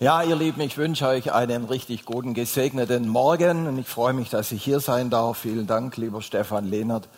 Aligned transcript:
Ja, 0.00 0.22
ihr 0.22 0.36
Lieben, 0.36 0.60
ich 0.60 0.78
wünsche 0.78 1.08
euch 1.08 1.32
einen 1.32 1.64
richtig 1.64 2.04
guten, 2.04 2.32
gesegneten 2.32 3.08
Morgen 3.08 3.66
und 3.66 3.78
ich 3.78 3.88
freue 3.88 4.12
mich, 4.12 4.30
dass 4.30 4.52
ich 4.52 4.62
hier 4.62 4.78
sein 4.78 5.10
darf. 5.10 5.38
Vielen 5.38 5.66
Dank, 5.66 5.96
lieber 5.96 6.22
Stefan 6.22 6.66
Lehnert, 6.70 7.08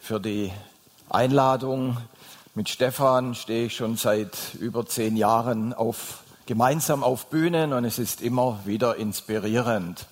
für 0.00 0.18
die 0.20 0.50
Einladung. 1.10 1.98
Mit 2.54 2.70
Stefan 2.70 3.34
stehe 3.34 3.66
ich 3.66 3.76
schon 3.76 3.98
seit 3.98 4.54
über 4.58 4.86
zehn 4.86 5.18
Jahren 5.18 5.74
auf, 5.74 6.22
gemeinsam 6.46 7.04
auf 7.04 7.26
Bühnen 7.26 7.74
und 7.74 7.84
es 7.84 7.98
ist 7.98 8.22
immer 8.22 8.58
wieder 8.64 8.96
inspirierend. 8.96 10.06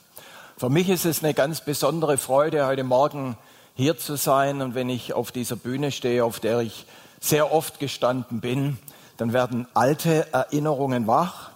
Für 0.58 0.68
mich 0.68 0.90
ist 0.90 1.06
es 1.06 1.24
eine 1.24 1.32
ganz 1.32 1.62
besondere 1.62 2.18
Freude, 2.18 2.66
heute 2.66 2.84
Morgen 2.84 3.38
hier 3.74 3.96
zu 3.96 4.16
sein 4.16 4.60
und 4.60 4.74
wenn 4.74 4.90
ich 4.90 5.14
auf 5.14 5.32
dieser 5.32 5.56
Bühne 5.56 5.90
stehe, 5.90 6.26
auf 6.26 6.40
der 6.40 6.60
ich 6.60 6.84
sehr 7.20 7.54
oft 7.54 7.80
gestanden 7.80 8.42
bin, 8.42 8.76
dann 9.16 9.32
werden 9.32 9.66
alte 9.72 10.30
Erinnerungen 10.34 11.06
wach 11.06 11.51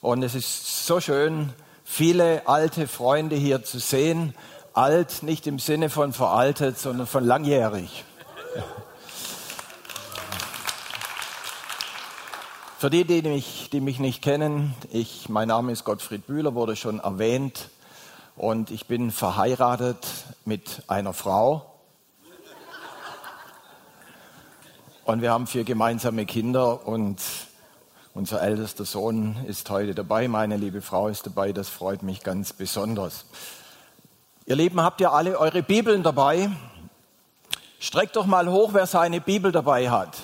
und 0.00 0.22
es 0.22 0.34
ist 0.34 0.86
so 0.86 1.00
schön, 1.00 1.52
viele 1.84 2.46
alte 2.46 2.86
Freunde 2.86 3.36
hier 3.36 3.64
zu 3.64 3.78
sehen. 3.78 4.34
Alt 4.74 5.22
nicht 5.22 5.46
im 5.46 5.58
Sinne 5.58 5.88
von 5.88 6.12
veraltet, 6.12 6.78
sondern 6.78 7.06
von 7.06 7.24
langjährig. 7.24 8.04
Für 12.78 12.90
die, 12.90 13.04
die 13.04 13.22
mich, 13.22 13.70
die 13.72 13.80
mich 13.80 13.98
nicht 14.00 14.20
kennen, 14.20 14.74
ich, 14.92 15.30
mein 15.30 15.48
Name 15.48 15.72
ist 15.72 15.84
Gottfried 15.84 16.26
Bühler, 16.26 16.54
wurde 16.54 16.76
schon 16.76 17.00
erwähnt. 17.00 17.70
Und 18.36 18.70
ich 18.70 18.84
bin 18.86 19.10
verheiratet 19.10 20.06
mit 20.44 20.82
einer 20.86 21.14
Frau. 21.14 21.72
Und 25.06 25.22
wir 25.22 25.30
haben 25.30 25.46
vier 25.46 25.64
gemeinsame 25.64 26.26
Kinder 26.26 26.86
und 26.86 27.18
unser 28.16 28.40
ältester 28.40 28.86
Sohn 28.86 29.36
ist 29.46 29.68
heute 29.68 29.94
dabei, 29.94 30.26
meine 30.26 30.56
liebe 30.56 30.80
Frau 30.80 31.08
ist 31.08 31.26
dabei, 31.26 31.52
das 31.52 31.68
freut 31.68 32.02
mich 32.02 32.22
ganz 32.22 32.54
besonders. 32.54 33.26
Ihr 34.46 34.56
Lieben, 34.56 34.80
habt 34.80 35.02
ihr 35.02 35.12
alle 35.12 35.38
eure 35.38 35.62
Bibeln 35.62 36.02
dabei? 36.02 36.48
Streckt 37.78 38.16
doch 38.16 38.24
mal 38.24 38.48
hoch, 38.50 38.70
wer 38.72 38.86
seine 38.86 39.20
Bibel 39.20 39.52
dabei 39.52 39.90
hat. 39.90 40.16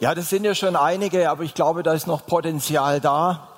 Ja, 0.00 0.14
das 0.14 0.28
sind 0.28 0.44
ja 0.44 0.54
schon 0.54 0.76
einige, 0.76 1.30
aber 1.30 1.44
ich 1.44 1.54
glaube, 1.54 1.82
da 1.82 1.94
ist 1.94 2.06
noch 2.06 2.26
Potenzial 2.26 3.00
da. 3.00 3.48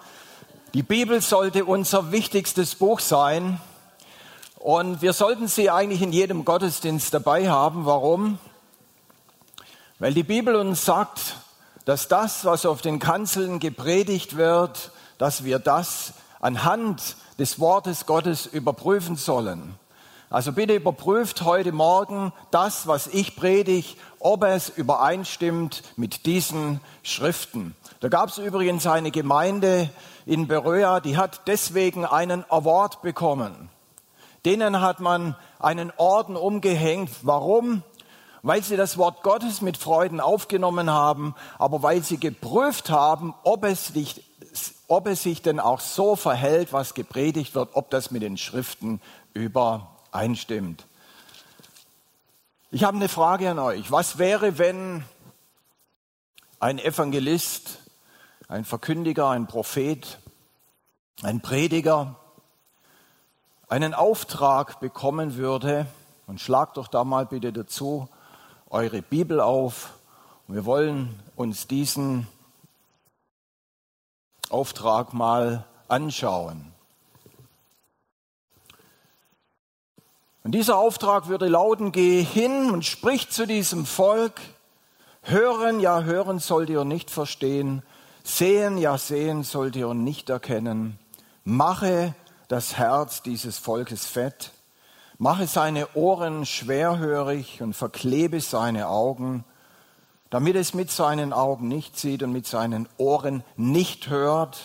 Die 0.75 0.85
Bibel 0.85 1.21
sollte 1.21 1.65
unser 1.65 2.13
wichtigstes 2.13 2.77
Buch 2.77 3.01
sein 3.01 3.61
und 4.61 5.03
wir 5.03 5.13
sollten 5.13 5.49
sie 5.49 5.71
eigentlich 5.71 6.03
in 6.03 6.13
jedem 6.13 6.45
Gottesdienst 6.45 7.13
dabei 7.13 7.49
haben. 7.49 7.85
Warum? 7.85 8.39
Weil 9.99 10.13
die 10.13 10.25
Bibel 10.25 10.57
uns 10.57 10.85
sagt, 10.85 11.37
dass 11.87 12.07
das, 12.07 12.45
was 12.45 12.67
auf 12.67 12.83
den 12.83 12.99
Kanzeln 12.99 13.61
gepredigt 13.61 14.37
wird, 14.37 14.91
dass 15.17 15.43
wir 15.45 15.59
das 15.59 16.13
anhand 16.39 17.17
des 17.39 17.59
Wortes 17.61 18.05
Gottes 18.05 18.45
überprüfen 18.45 19.17
sollen. 19.17 19.75
Also 20.29 20.53
bitte 20.53 20.75
überprüft 20.75 21.43
heute 21.43 21.73
Morgen 21.73 22.35
das, 22.51 22.87
was 22.87 23.07
ich 23.07 23.37
predige, 23.37 23.97
ob 24.19 24.45
es 24.45 24.69
übereinstimmt 24.69 25.83
mit 25.97 26.27
diesen 26.27 26.81
Schriften. 27.03 27.75
Da 28.01 28.09
gab 28.09 28.29
es 28.29 28.37
übrigens 28.37 28.87
eine 28.87 29.11
Gemeinde 29.11 29.89
in 30.27 30.47
Beröa, 30.47 31.01
die 31.01 31.17
hat 31.17 31.47
deswegen 31.47 32.05
einen 32.05 32.45
Award 32.51 33.01
bekommen. 33.01 33.71
Denen 34.45 34.83
hat 34.83 35.01
man 35.01 35.37
einen 35.59 35.91
Orden 35.97 36.37
umgehängt. 36.37 37.11
Warum? 37.23 37.83
Weil 38.47 38.63
sie 38.63 38.77
das 38.77 38.97
Wort 38.97 39.25
Gottes 39.25 39.61
mit 39.61 39.77
Freuden 39.77 40.21
aufgenommen 40.21 40.89
haben, 40.89 41.35
aber 41.59 41.83
weil 41.83 42.05
sie 42.05 42.17
geprüft 42.17 42.91
haben, 42.91 43.35
ob 43.43 43.65
es, 43.65 43.93
nicht, 43.93 44.23
ob 44.87 45.09
es 45.09 45.25
sich 45.25 45.43
denn 45.43 45.59
auch 45.59 45.81
so 45.81 46.15
verhält, 46.15 46.73
was 46.73 46.95
gepredigt 46.95 47.57
wird, 47.57 47.71
ob 47.73 47.91
das 47.91 48.13
mit 48.13 48.23
den 48.23 48.37
Schriften 48.37 49.01
übereinstimmt. 49.35 50.87
Ich 52.71 52.85
habe 52.85 52.97
eine 52.97 53.09
Frage 53.09 53.51
an 53.51 53.59
euch. 53.59 53.91
Was 53.91 54.17
wäre, 54.17 54.59
wenn 54.59 55.05
ein 56.61 56.79
Evangelist, 56.79 57.79
ein 58.47 58.65
Verkündiger, 58.65 59.29
ein 59.31 59.49
Prophet, 59.49 60.21
ein 61.25 61.41
Prediger 61.41 62.15
einen 63.69 63.93
Auftrag 63.93 64.79
bekommen 64.79 65.35
würde, 65.35 65.87
und 66.29 66.41
schlag 66.41 66.75
doch 66.75 66.87
da 66.87 67.03
mal 67.03 67.27
bitte 67.27 67.53
dazu, 67.53 68.09
eure 68.71 69.03
Bibel 69.03 69.41
auf. 69.41 69.95
Und 70.49 70.55
wir 70.55 70.65
wollen 70.65 71.19
uns 71.37 71.67
diesen 71.67 72.27
Auftrag 74.51 75.13
mal 75.13 75.65
anschauen. 75.89 76.73
Und 80.45 80.53
dieser 80.53 80.79
Auftrag 80.79 81.27
würde 81.27 81.49
lauten, 81.49 81.91
geh 81.91 82.23
hin 82.23 82.71
und 82.71 82.85
sprich 82.85 83.31
zu 83.31 83.49
diesem 83.49 83.85
Volk, 83.85 84.41
hören, 85.23 85.81
ja 85.81 86.03
hören 86.03 86.39
sollt 86.39 86.71
ihr 86.71 86.85
nicht 86.85 87.11
verstehen, 87.11 87.83
sehen, 88.23 88.79
ja 88.79 88.97
sehen 88.97 89.43
sollt 89.43 89.75
ihr 89.75 89.93
nicht 89.95 90.31
erkennen, 90.31 91.01
mache 91.43 92.15
das 92.47 92.77
Herz 92.77 93.23
dieses 93.23 93.59
Volkes 93.59 94.07
fett, 94.07 94.53
Mache 95.19 95.47
seine 95.47 95.95
Ohren 95.95 96.45
schwerhörig 96.45 97.63
und 97.63 97.73
verklebe 97.73 98.41
seine 98.41 98.89
Augen, 98.89 99.45
damit 100.29 100.57
es 100.57 100.75
mit 100.75 100.91
seinen 100.91 101.33
Augen 101.33 101.69
nicht 101.69 101.99
sieht 101.99 102.23
und 102.23 102.33
mit 102.33 102.47
seinen 102.47 102.87
Ohren 102.99 103.43
nicht 103.57 104.09
hört 104.11 104.59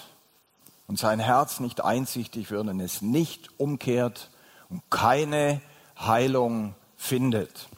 und 0.88 1.00
sein 1.00 1.19
Herz 1.19 1.62
nicht 1.62 1.84
einsichtig 1.84 2.51
wird 2.51 2.67
und 2.67 2.81
es 2.81 3.01
nicht 3.01 3.50
umkehrt 3.59 4.29
und 4.69 4.81
keine 4.89 5.62
Heilung 5.97 6.75
findet. 6.97 7.69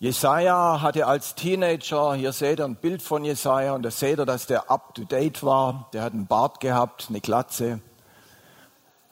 Jesaja 0.00 0.82
hatte 0.82 1.06
als 1.06 1.36
Teenager, 1.36 2.14
hier 2.14 2.32
seht 2.32 2.58
ihr 2.58 2.64
ein 2.64 2.76
Bild 2.76 3.00
von 3.00 3.24
Jesaja 3.24 3.74
und 3.74 3.84
da 3.84 3.90
seht 3.90 4.18
ihr, 4.18 4.26
dass 4.26 4.46
der 4.46 4.70
up 4.70 4.94
to 4.94 5.04
date 5.04 5.42
war. 5.44 5.88
Der 5.92 6.02
hat 6.02 6.12
einen 6.12 6.26
Bart 6.26 6.58
gehabt, 6.58 7.06
eine 7.08 7.20
Glatze. 7.20 7.80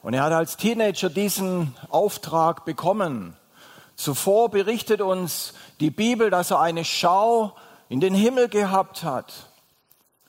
Und 0.03 0.13
er 0.13 0.23
hat 0.23 0.33
als 0.33 0.57
Teenager 0.57 1.09
diesen 1.09 1.73
Auftrag 1.89 2.65
bekommen. 2.65 3.37
Zuvor 3.95 4.49
berichtet 4.49 4.99
uns 5.01 5.53
die 5.79 5.91
Bibel, 5.91 6.29
dass 6.29 6.51
er 6.51 6.59
eine 6.59 6.83
Schau 6.83 7.53
in 7.87 8.01
den 8.01 8.13
Himmel 8.13 8.49
gehabt 8.49 9.03
hat, 9.03 9.33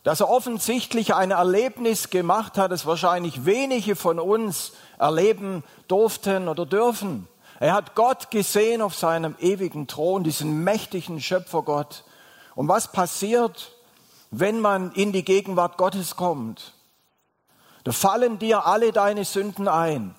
dass 0.04 0.20
er 0.20 0.30
offensichtlich 0.30 1.14
ein 1.14 1.32
Erlebnis 1.32 2.10
gemacht 2.10 2.56
hat, 2.56 2.70
das 2.70 2.86
wahrscheinlich 2.86 3.46
wenige 3.46 3.96
von 3.96 4.20
uns 4.20 4.74
erleben 4.96 5.64
durften 5.88 6.46
oder 6.46 6.66
dürfen. 6.66 7.26
Er 7.58 7.72
hat 7.72 7.96
Gott 7.96 8.30
gesehen 8.30 8.80
auf 8.80 8.94
seinem 8.94 9.34
ewigen 9.40 9.88
Thron, 9.88 10.22
diesen 10.22 10.62
mächtigen 10.62 11.20
Schöpfergott. 11.20 12.04
Und 12.54 12.68
was 12.68 12.92
passiert, 12.92 13.72
wenn 14.30 14.60
man 14.60 14.92
in 14.92 15.10
die 15.10 15.24
Gegenwart 15.24 15.78
Gottes 15.78 16.14
kommt? 16.14 16.73
Da 17.84 17.92
fallen 17.92 18.38
dir 18.38 18.66
alle 18.66 18.92
deine 18.92 19.24
Sünden 19.24 19.68
ein. 19.68 20.14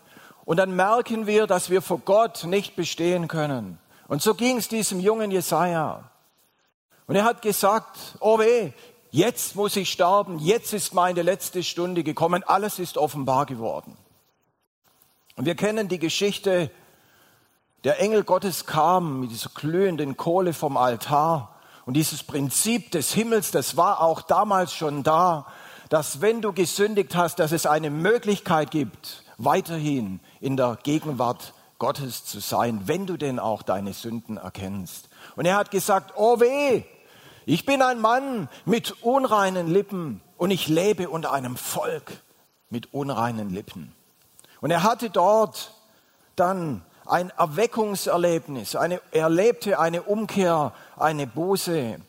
Und 0.45 0.57
dann 0.57 0.75
merken 0.75 1.25
wir, 1.25 1.47
dass 1.47 1.71
wir 1.71 1.81
vor 1.81 1.99
Gott 1.99 2.43
nicht 2.45 2.75
bestehen 2.75 3.27
können. 3.27 3.79
Und 4.07 4.21
so 4.21 4.35
ging 4.35 4.57
es 4.57 4.67
diesem 4.67 4.99
jungen 4.99 5.31
Jesaja. 5.31 6.11
Und 7.07 7.15
er 7.15 7.23
hat 7.23 7.41
gesagt, 7.41 7.97
oh 8.19 8.37
weh, 8.39 8.71
jetzt 9.09 9.55
muss 9.55 9.75
ich 9.75 9.91
sterben, 9.91 10.37
jetzt 10.39 10.73
ist 10.73 10.93
meine 10.93 11.23
letzte 11.23 11.63
Stunde 11.63 12.03
gekommen, 12.03 12.43
alles 12.43 12.77
ist 12.77 12.97
offenbar 12.97 13.47
geworden. 13.47 13.97
Und 15.35 15.45
wir 15.45 15.55
kennen 15.55 15.87
die 15.87 15.99
Geschichte, 15.99 16.69
der 17.83 17.99
Engel 17.99 18.23
Gottes 18.23 18.65
kam 18.65 19.21
mit 19.21 19.31
dieser 19.31 19.49
glühenden 19.49 20.17
Kohle 20.17 20.53
vom 20.53 20.77
Altar. 20.77 21.55
Und 21.85 21.93
dieses 21.95 22.23
Prinzip 22.23 22.91
des 22.91 23.13
Himmels, 23.13 23.51
das 23.51 23.77
war 23.77 24.01
auch 24.01 24.21
damals 24.21 24.73
schon 24.73 25.03
da 25.03 25.45
dass 25.89 26.21
wenn 26.21 26.41
du 26.41 26.53
gesündigt 26.53 27.15
hast, 27.15 27.39
dass 27.39 27.51
es 27.51 27.65
eine 27.65 27.89
Möglichkeit 27.89 28.71
gibt, 28.71 29.23
weiterhin 29.37 30.19
in 30.39 30.57
der 30.57 30.77
Gegenwart 30.83 31.53
Gottes 31.77 32.25
zu 32.25 32.39
sein, 32.39 32.81
wenn 32.85 33.05
du 33.05 33.17
denn 33.17 33.39
auch 33.39 33.61
deine 33.61 33.93
Sünden 33.93 34.37
erkennst. 34.37 35.09
Und 35.35 35.45
er 35.45 35.57
hat 35.57 35.71
gesagt, 35.71 36.13
oh 36.15 36.39
weh, 36.39 36.83
ich 37.45 37.65
bin 37.65 37.81
ein 37.81 37.99
Mann 37.99 38.49
mit 38.65 39.03
unreinen 39.03 39.67
Lippen 39.67 40.21
und 40.37 40.51
ich 40.51 40.67
lebe 40.67 41.09
unter 41.09 41.31
einem 41.31 41.57
Volk 41.57 42.11
mit 42.69 42.93
unreinen 42.93 43.49
Lippen. 43.49 43.93
Und 44.61 44.71
er 44.71 44.83
hatte 44.83 45.09
dort 45.09 45.73
dann 46.35 46.81
ein 47.05 47.31
Erweckungserlebnis, 47.37 48.75
eine, 48.75 48.99
er 49.11 49.23
erlebte 49.23 49.79
eine 49.79 50.01
Umkehr, 50.01 50.73
eine 50.97 51.27
Buße. 51.27 51.99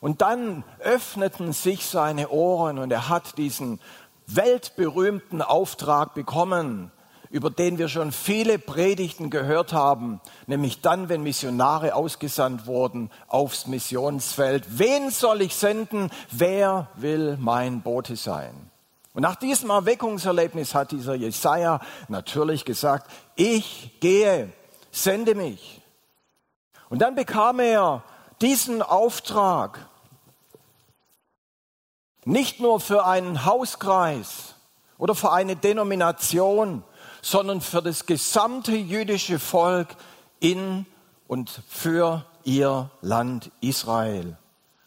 Und 0.00 0.22
dann 0.22 0.64
öffneten 0.78 1.52
sich 1.52 1.86
seine 1.86 2.28
Ohren 2.28 2.78
und 2.78 2.90
er 2.90 3.08
hat 3.08 3.38
diesen 3.38 3.80
weltberühmten 4.26 5.42
Auftrag 5.42 6.14
bekommen, 6.14 6.90
über 7.30 7.50
den 7.50 7.78
wir 7.78 7.88
schon 7.88 8.12
viele 8.12 8.58
Predigten 8.58 9.30
gehört 9.30 9.72
haben, 9.72 10.20
nämlich 10.46 10.80
dann, 10.80 11.08
wenn 11.08 11.22
Missionare 11.22 11.94
ausgesandt 11.94 12.66
wurden 12.66 13.10
aufs 13.28 13.66
Missionsfeld. 13.66 14.78
Wen 14.78 15.10
soll 15.10 15.42
ich 15.42 15.56
senden? 15.56 16.10
Wer 16.30 16.88
will 16.94 17.36
mein 17.40 17.82
Bote 17.82 18.16
sein? 18.16 18.70
Und 19.12 19.22
nach 19.22 19.36
diesem 19.36 19.70
Erweckungserlebnis 19.70 20.74
hat 20.74 20.92
dieser 20.92 21.14
Jesaja 21.14 21.80
natürlich 22.08 22.64
gesagt, 22.64 23.10
ich 23.34 23.98
gehe, 24.00 24.52
sende 24.90 25.34
mich. 25.34 25.80
Und 26.90 27.00
dann 27.00 27.14
bekam 27.14 27.60
er 27.60 28.04
diesen 28.40 28.82
Auftrag, 28.82 29.88
nicht 32.24 32.60
nur 32.60 32.80
für 32.80 33.06
einen 33.06 33.44
Hauskreis 33.44 34.54
oder 34.98 35.14
für 35.14 35.32
eine 35.32 35.56
Denomination, 35.56 36.82
sondern 37.22 37.60
für 37.60 37.82
das 37.82 38.06
gesamte 38.06 38.72
jüdische 38.72 39.38
Volk 39.38 39.96
in 40.40 40.86
und 41.28 41.62
für 41.68 42.24
ihr 42.44 42.90
Land 43.00 43.50
Israel. 43.60 44.36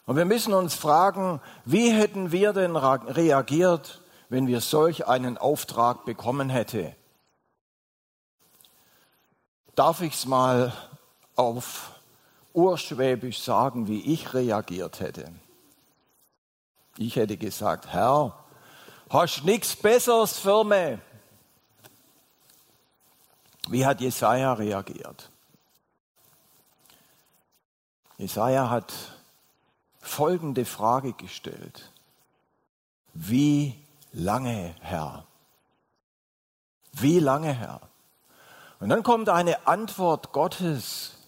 Und 0.06 0.16
wir 0.16 0.26
müssen 0.26 0.54
uns 0.54 0.74
fragen, 0.74 1.40
wie 1.66 1.92
hätten 1.92 2.32
wir 2.32 2.54
denn 2.54 2.76
reagiert, 2.76 4.02
wenn 4.30 4.48
wir 4.48 4.62
solch 4.62 5.08
einen 5.08 5.38
Auftrag 5.38 6.06
bekommen 6.06 6.50
hätten? 6.50 6.96
Darf 9.76 10.02
ich 10.02 10.16
es 10.16 10.26
mal 10.26 10.74
auf 11.36 11.99
urschwäbisch 12.60 13.40
sagen, 13.42 13.88
wie 13.88 14.02
ich 14.14 14.34
reagiert 14.34 15.00
hätte? 15.00 15.32
Ich 16.98 17.16
hätte 17.16 17.38
gesagt, 17.38 17.88
Herr, 17.88 18.38
hast 19.10 19.46
nichts 19.46 19.76
Besseres 19.76 20.38
für 20.38 20.64
mich? 20.64 21.00
Wie 23.70 23.86
hat 23.86 24.02
Jesaja 24.02 24.54
reagiert? 24.54 25.30
Jesaja 28.18 28.70
hat 28.70 28.94
folgende 30.02 30.66
Frage 30.66 31.14
gestellt. 31.14 31.92
Wie 33.14 33.76
lange, 34.12 34.76
Herr? 34.82 35.26
Wie 36.94 37.20
lange, 37.20 37.54
Herr? 37.54 37.80
Und 38.80 38.90
dann 38.90 39.04
kommt 39.04 39.30
eine 39.30 39.68
Antwort 39.68 40.32
Gottes, 40.32 41.19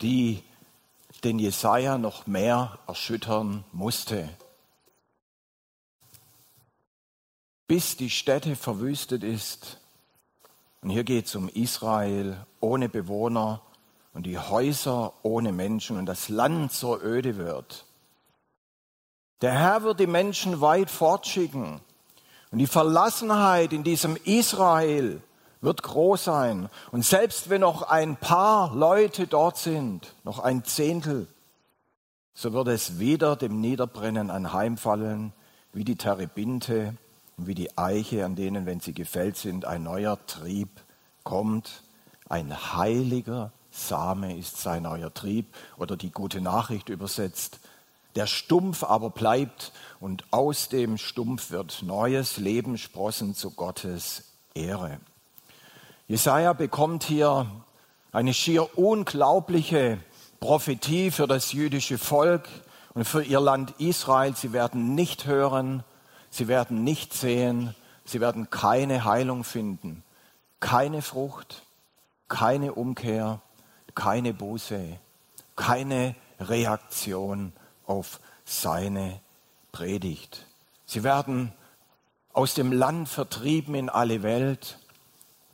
die 0.00 0.42
den 1.22 1.38
Jesaja 1.38 1.98
noch 1.98 2.26
mehr 2.26 2.78
erschüttern 2.86 3.64
musste. 3.72 4.28
Bis 7.66 7.96
die 7.96 8.10
Stätte 8.10 8.56
verwüstet 8.56 9.22
ist, 9.22 9.80
und 10.82 10.90
hier 10.90 11.04
geht 11.04 11.26
es 11.26 11.34
um 11.34 11.48
Israel 11.48 12.44
ohne 12.60 12.90
Bewohner 12.90 13.62
und 14.12 14.26
die 14.26 14.38
Häuser 14.38 15.14
ohne 15.22 15.50
Menschen 15.50 15.96
und 15.96 16.04
das 16.04 16.28
Land 16.28 16.72
so 16.72 17.00
öde 17.00 17.38
wird. 17.38 17.86
Der 19.40 19.52
Herr 19.52 19.82
wird 19.82 20.00
die 20.00 20.06
Menschen 20.06 20.60
weit 20.60 20.90
fortschicken 20.90 21.80
und 22.50 22.58
die 22.58 22.66
Verlassenheit 22.66 23.72
in 23.72 23.82
diesem 23.82 24.16
Israel 24.24 25.22
wird 25.64 25.82
groß 25.82 26.24
sein. 26.24 26.68
Und 26.92 27.04
selbst 27.04 27.50
wenn 27.50 27.62
noch 27.62 27.82
ein 27.82 28.16
paar 28.16 28.74
Leute 28.74 29.26
dort 29.26 29.56
sind, 29.56 30.14
noch 30.22 30.38
ein 30.38 30.64
Zehntel, 30.64 31.26
so 32.34 32.52
wird 32.52 32.68
es 32.68 32.98
wieder 32.98 33.36
dem 33.36 33.60
Niederbrennen 33.60 34.30
anheimfallen, 34.30 35.32
wie 35.72 35.84
die 35.84 35.96
Terebinte 35.96 36.94
und 37.36 37.46
wie 37.46 37.54
die 37.54 37.78
Eiche, 37.78 38.24
an 38.24 38.36
denen, 38.36 38.66
wenn 38.66 38.80
sie 38.80 38.92
gefällt 38.92 39.36
sind, 39.36 39.64
ein 39.64 39.82
neuer 39.82 40.18
Trieb 40.26 40.68
kommt. 41.22 41.82
Ein 42.28 42.74
heiliger 42.74 43.52
Same 43.70 44.36
ist 44.36 44.58
sein 44.58 44.84
neuer 44.84 45.12
Trieb 45.14 45.46
oder 45.76 45.96
die 45.96 46.10
gute 46.10 46.40
Nachricht 46.40 46.88
übersetzt. 46.88 47.58
Der 48.14 48.26
Stumpf 48.26 48.84
aber 48.84 49.10
bleibt 49.10 49.72
und 49.98 50.24
aus 50.30 50.68
dem 50.68 50.98
Stumpf 50.98 51.50
wird 51.50 51.82
neues 51.82 52.36
Leben 52.36 52.78
sprossen 52.78 53.34
zu 53.34 53.50
Gottes 53.50 54.24
Ehre. 54.54 54.98
Jesaja 56.06 56.52
bekommt 56.52 57.04
hier 57.04 57.46
eine 58.12 58.34
schier 58.34 58.78
unglaubliche 58.78 59.98
Prophetie 60.40 61.10
für 61.10 61.26
das 61.26 61.52
jüdische 61.52 61.98
Volk 61.98 62.48
und 62.92 63.04
für 63.04 63.22
ihr 63.22 63.40
Land 63.40 63.74
Israel. 63.78 64.36
Sie 64.36 64.52
werden 64.52 64.94
nicht 64.94 65.26
hören, 65.26 65.82
Sie 66.34 66.48
werden 66.48 66.82
nicht 66.82 67.14
sehen, 67.14 67.76
sie 68.04 68.20
werden 68.20 68.50
keine 68.50 69.04
Heilung 69.04 69.44
finden, 69.44 70.02
keine 70.58 71.00
Frucht, 71.00 71.62
keine 72.26 72.74
Umkehr, 72.74 73.40
keine 73.94 74.34
Buße, 74.34 74.98
keine 75.54 76.16
Reaktion 76.40 77.52
auf 77.86 78.18
seine 78.44 79.20
Predigt. 79.70 80.44
Sie 80.86 81.04
werden 81.04 81.52
aus 82.32 82.54
dem 82.54 82.72
Land 82.72 83.08
vertrieben 83.08 83.76
in 83.76 83.88
alle 83.88 84.24
Welt 84.24 84.80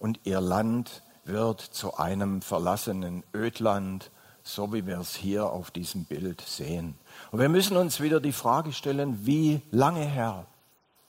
und 0.00 0.19
ihr 0.25 0.41
Land 0.41 1.02
wird 1.25 1.61
zu 1.61 1.97
einem 1.97 2.43
verlassenen 2.43 3.23
Ödland, 3.32 4.11
so 4.43 4.73
wie 4.73 4.87
wir 4.87 4.99
es 4.99 5.14
hier 5.14 5.47
auf 5.47 5.70
diesem 5.70 6.05
Bild 6.05 6.41
sehen. 6.41 6.99
Und 7.31 7.38
wir 7.38 7.49
müssen 7.49 7.76
uns 7.76 8.00
wieder 8.00 8.19
die 8.19 8.32
Frage 8.32 8.73
stellen, 8.73 9.25
wie 9.25 9.61
lange, 9.70 10.05
Herr? 10.05 10.47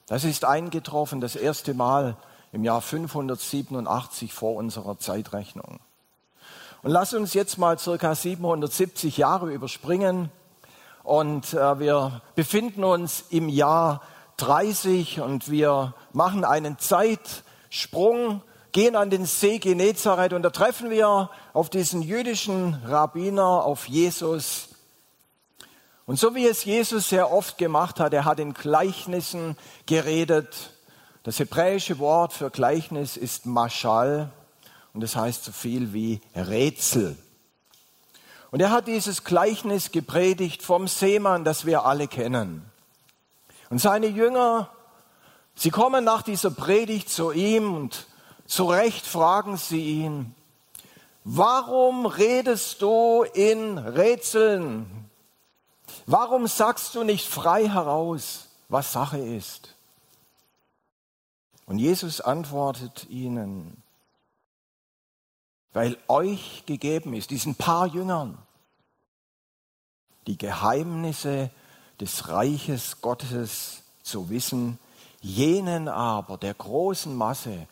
Das 0.05 0.25
ist 0.25 0.45
eingetroffen 0.45 1.21
das 1.21 1.35
erste 1.35 1.73
Mal 1.73 2.17
im 2.51 2.63
Jahr 2.63 2.81
587 2.81 4.33
vor 4.33 4.55
unserer 4.55 4.99
Zeitrechnung. 4.99 5.79
Und 6.83 6.91
lass 6.91 7.13
uns 7.13 7.33
jetzt 7.33 7.57
mal 7.57 7.79
circa 7.79 8.13
770 8.13 9.17
Jahre 9.17 9.53
überspringen 9.53 10.29
und 11.03 11.53
äh, 11.53 11.79
wir 11.79 12.21
befinden 12.35 12.83
uns 12.83 13.23
im 13.29 13.47
Jahr 13.47 14.01
30 14.37 15.21
und 15.21 15.49
wir 15.49 15.93
machen 16.11 16.43
einen 16.43 16.77
Zeitsprung, 16.77 18.41
gehen 18.71 18.95
an 18.95 19.09
den 19.09 19.25
See 19.25 19.59
Genezareth 19.59 20.33
und 20.33 20.43
da 20.43 20.49
treffen 20.49 20.89
wir 20.89 21.29
auf 21.53 21.69
diesen 21.69 22.01
jüdischen 22.01 22.75
Rabbiner, 22.85 23.63
auf 23.65 23.87
Jesus, 23.87 24.69
und 26.05 26.19
so 26.19 26.35
wie 26.35 26.45
es 26.45 26.65
Jesus 26.65 27.07
sehr 27.07 27.31
oft 27.31 27.57
gemacht 27.57 27.99
hat, 28.01 28.13
er 28.13 28.25
hat 28.25 28.39
in 28.39 28.53
Gleichnissen 28.53 29.55
geredet. 29.85 30.71
Das 31.23 31.39
hebräische 31.39 31.99
Wort 31.99 32.33
für 32.33 32.49
Gleichnis 32.49 33.15
ist 33.15 33.45
Mashal 33.45 34.29
und 34.93 35.01
das 35.01 35.15
heißt 35.15 35.45
so 35.45 35.51
viel 35.53 35.93
wie 35.93 36.19
Rätsel. 36.35 37.15
Und 38.49 38.59
er 38.59 38.71
hat 38.71 38.87
dieses 38.87 39.23
Gleichnis 39.23 39.91
gepredigt 39.91 40.63
vom 40.63 40.89
Seemann, 40.89 41.45
das 41.45 41.65
wir 41.65 41.85
alle 41.85 42.09
kennen. 42.09 42.69
Und 43.69 43.79
seine 43.79 44.07
Jünger, 44.07 44.69
sie 45.55 45.69
kommen 45.69 46.03
nach 46.03 46.23
dieser 46.23 46.51
Predigt 46.51 47.09
zu 47.09 47.31
ihm 47.31 47.73
und 47.73 48.07
zu 48.51 48.65
Recht 48.65 49.07
fragen 49.07 49.55
sie 49.55 50.01
ihn, 50.01 50.35
warum 51.23 52.05
redest 52.05 52.81
du 52.81 53.23
in 53.23 53.77
Rätseln? 53.77 55.09
Warum 56.05 56.47
sagst 56.47 56.93
du 56.95 57.05
nicht 57.05 57.25
frei 57.25 57.69
heraus, 57.69 58.49
was 58.67 58.91
Sache 58.91 59.19
ist? 59.19 59.73
Und 61.65 61.79
Jesus 61.79 62.19
antwortet 62.19 63.09
ihnen, 63.09 63.81
weil 65.71 65.97
euch 66.09 66.65
gegeben 66.65 67.13
ist, 67.13 67.29
diesen 67.29 67.55
paar 67.55 67.87
Jüngern, 67.87 68.37
die 70.27 70.37
Geheimnisse 70.37 71.51
des 72.01 72.27
Reiches 72.27 72.99
Gottes 72.99 73.83
zu 74.03 74.29
wissen, 74.29 74.77
jenen 75.21 75.87
aber, 75.87 76.37
der 76.37 76.53
großen 76.53 77.15
Masse, 77.15 77.65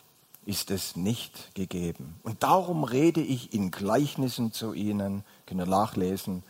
ist 0.50 0.72
es 0.72 0.96
nicht 0.96 1.54
gegeben. 1.54 2.20
Und 2.24 2.42
darum 2.42 2.84
rede 2.84 3.22
ich 3.22 3.54
in 3.54 3.70
Gleichnissen 3.70 4.52
zu 4.52 4.74
ihnen, 4.74 5.24
können 5.46 5.60
wir 5.60 5.68
nachlesen, 5.68 6.42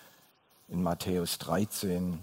in 0.69 0.81
Matthäus 0.81 1.37
13, 1.39 2.19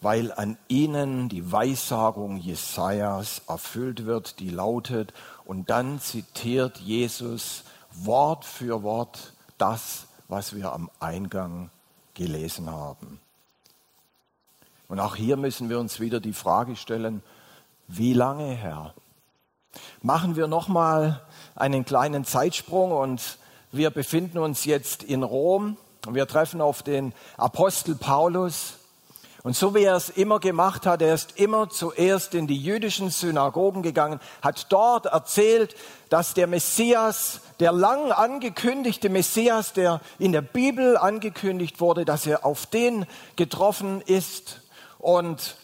weil 0.00 0.30
an 0.30 0.56
ihnen 0.68 1.28
die 1.28 1.50
Weissagung 1.50 2.36
Jesajas 2.36 3.42
erfüllt 3.48 4.06
wird, 4.06 4.38
die 4.38 4.50
lautet, 4.50 5.12
und 5.44 5.70
dann 5.70 6.00
zitiert 6.00 6.78
Jesus 6.78 7.64
Wort 7.90 8.44
für 8.44 8.84
Wort 8.84 9.32
das, 9.56 10.06
was 10.28 10.54
wir 10.54 10.72
am 10.72 10.88
Eingang 11.00 11.70
gelesen 12.14 12.70
haben. 12.70 13.18
Und 14.86 15.00
auch 15.00 15.16
hier 15.16 15.36
müssen 15.36 15.68
wir 15.68 15.80
uns 15.80 15.98
wieder 15.98 16.20
die 16.20 16.32
Frage 16.32 16.76
stellen, 16.76 17.24
wie 17.88 18.12
lange, 18.12 18.54
Herr? 18.54 18.94
Machen 20.02 20.36
wir 20.36 20.46
nochmal 20.46 21.20
einen 21.54 21.84
kleinen 21.84 22.24
Zeitsprung 22.24 22.92
und 22.92 23.38
wir 23.72 23.90
befinden 23.90 24.38
uns 24.38 24.64
jetzt 24.64 25.02
in 25.02 25.22
Rom 25.22 25.76
wir 26.14 26.26
treffen 26.26 26.60
auf 26.60 26.82
den 26.82 27.12
Apostel 27.36 27.94
Paulus. 27.94 28.74
Und 29.42 29.56
so 29.56 29.74
wie 29.74 29.84
er 29.84 29.96
es 29.96 30.08
immer 30.08 30.40
gemacht 30.40 30.84
hat, 30.86 31.00
er 31.00 31.14
ist 31.14 31.38
immer 31.38 31.70
zuerst 31.70 32.34
in 32.34 32.46
die 32.46 32.56
jüdischen 32.56 33.10
Synagogen 33.10 33.82
gegangen, 33.82 34.20
hat 34.42 34.66
dort 34.70 35.06
erzählt, 35.06 35.76
dass 36.08 36.34
der 36.34 36.46
Messias, 36.46 37.40
der 37.60 37.72
lang 37.72 38.10
angekündigte 38.10 39.08
Messias, 39.08 39.72
der 39.72 40.00
in 40.18 40.32
der 40.32 40.42
Bibel 40.42 40.96
angekündigt 40.96 41.80
wurde, 41.80 42.04
dass 42.04 42.26
er 42.26 42.44
auf 42.44 42.66
den 42.66 43.06
getroffen 43.36 44.00
ist 44.02 44.60
und 44.98 45.56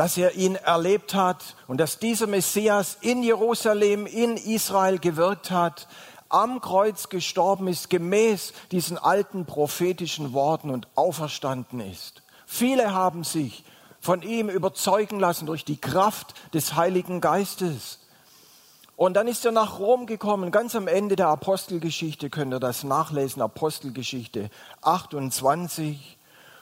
dass 0.00 0.16
er 0.16 0.34
ihn 0.34 0.54
erlebt 0.54 1.12
hat 1.12 1.56
und 1.66 1.76
dass 1.76 1.98
dieser 1.98 2.26
Messias 2.26 2.96
in 3.02 3.22
Jerusalem, 3.22 4.06
in 4.06 4.38
Israel 4.38 4.98
gewirkt 4.98 5.50
hat, 5.50 5.88
am 6.30 6.62
Kreuz 6.62 7.10
gestorben 7.10 7.68
ist, 7.68 7.90
gemäß 7.90 8.54
diesen 8.72 8.96
alten 8.96 9.44
prophetischen 9.44 10.32
Worten 10.32 10.70
und 10.70 10.88
auferstanden 10.94 11.80
ist. 11.80 12.22
Viele 12.46 12.94
haben 12.94 13.24
sich 13.24 13.62
von 14.00 14.22
ihm 14.22 14.48
überzeugen 14.48 15.20
lassen 15.20 15.44
durch 15.44 15.66
die 15.66 15.78
Kraft 15.78 16.32
des 16.54 16.76
Heiligen 16.76 17.20
Geistes. 17.20 17.98
Und 18.96 19.18
dann 19.18 19.28
ist 19.28 19.44
er 19.44 19.52
nach 19.52 19.80
Rom 19.80 20.06
gekommen, 20.06 20.50
ganz 20.50 20.74
am 20.74 20.88
Ende 20.88 21.14
der 21.14 21.28
Apostelgeschichte 21.28 22.30
könnt 22.30 22.54
ihr 22.54 22.58
das 22.60 22.84
nachlesen, 22.84 23.42
Apostelgeschichte 23.42 24.48
28. 24.80 26.16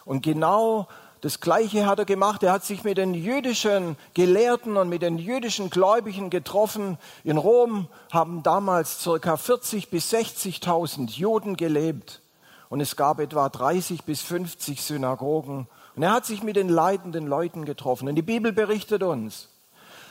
Und 0.04 0.22
genau 0.22 0.88
das 1.20 1.40
Gleiche 1.40 1.86
hat 1.86 1.98
er 1.98 2.04
gemacht. 2.04 2.42
Er 2.42 2.52
hat 2.52 2.64
sich 2.64 2.84
mit 2.84 2.98
den 2.98 3.14
jüdischen 3.14 3.96
Gelehrten 4.14 4.76
und 4.76 4.88
mit 4.88 5.02
den 5.02 5.18
jüdischen 5.18 5.68
Gläubigen 5.68 6.30
getroffen. 6.30 6.96
In 7.24 7.36
Rom 7.36 7.88
haben 8.12 8.42
damals 8.42 9.02
circa 9.02 9.36
40 9.36 9.90
bis 9.90 10.12
60.000 10.12 11.10
Juden 11.10 11.56
gelebt. 11.56 12.20
Und 12.68 12.80
es 12.80 12.96
gab 12.96 13.18
etwa 13.18 13.48
30 13.48 14.04
bis 14.04 14.22
50 14.22 14.82
Synagogen. 14.82 15.66
Und 15.96 16.02
er 16.02 16.12
hat 16.12 16.26
sich 16.26 16.42
mit 16.42 16.56
den 16.56 16.68
leidenden 16.68 17.26
Leuten 17.26 17.64
getroffen. 17.64 18.08
Und 18.08 18.14
die 18.14 18.22
Bibel 18.22 18.52
berichtet 18.52 19.02
uns, 19.02 19.48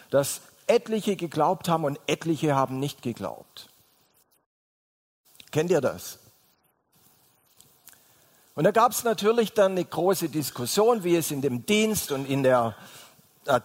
dass 0.09 0.41
etliche 0.67 1.15
geglaubt 1.15 1.69
haben 1.69 1.85
und 1.85 1.99
etliche 2.07 2.55
haben 2.55 2.79
nicht 2.79 3.01
geglaubt. 3.01 3.69
Kennt 5.51 5.71
ihr 5.71 5.79
das? 5.79 6.19
Und 8.57 8.63
da 8.63 8.71
gab 8.71 8.91
es 8.91 9.03
natürlich 9.03 9.53
dann 9.53 9.73
eine 9.73 9.85
große 9.85 10.29
Diskussion, 10.29 11.03
wie 11.03 11.15
es 11.15 11.29
in 11.29 11.43
dem 11.43 11.67
Dienst 11.67 12.11
und 12.11 12.27
in 12.27 12.41
der 12.41 12.73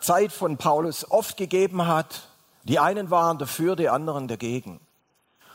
Zeit 0.01 0.33
von 0.33 0.59
Paulus 0.59 1.11
oft 1.11 1.39
gegeben 1.39 1.87
hat. 1.87 2.29
Die 2.65 2.79
einen 2.79 3.11
waren 3.11 3.39
dafür, 3.39 3.75
die 3.75 3.89
anderen 3.89 4.29
dagegen. 4.29 4.81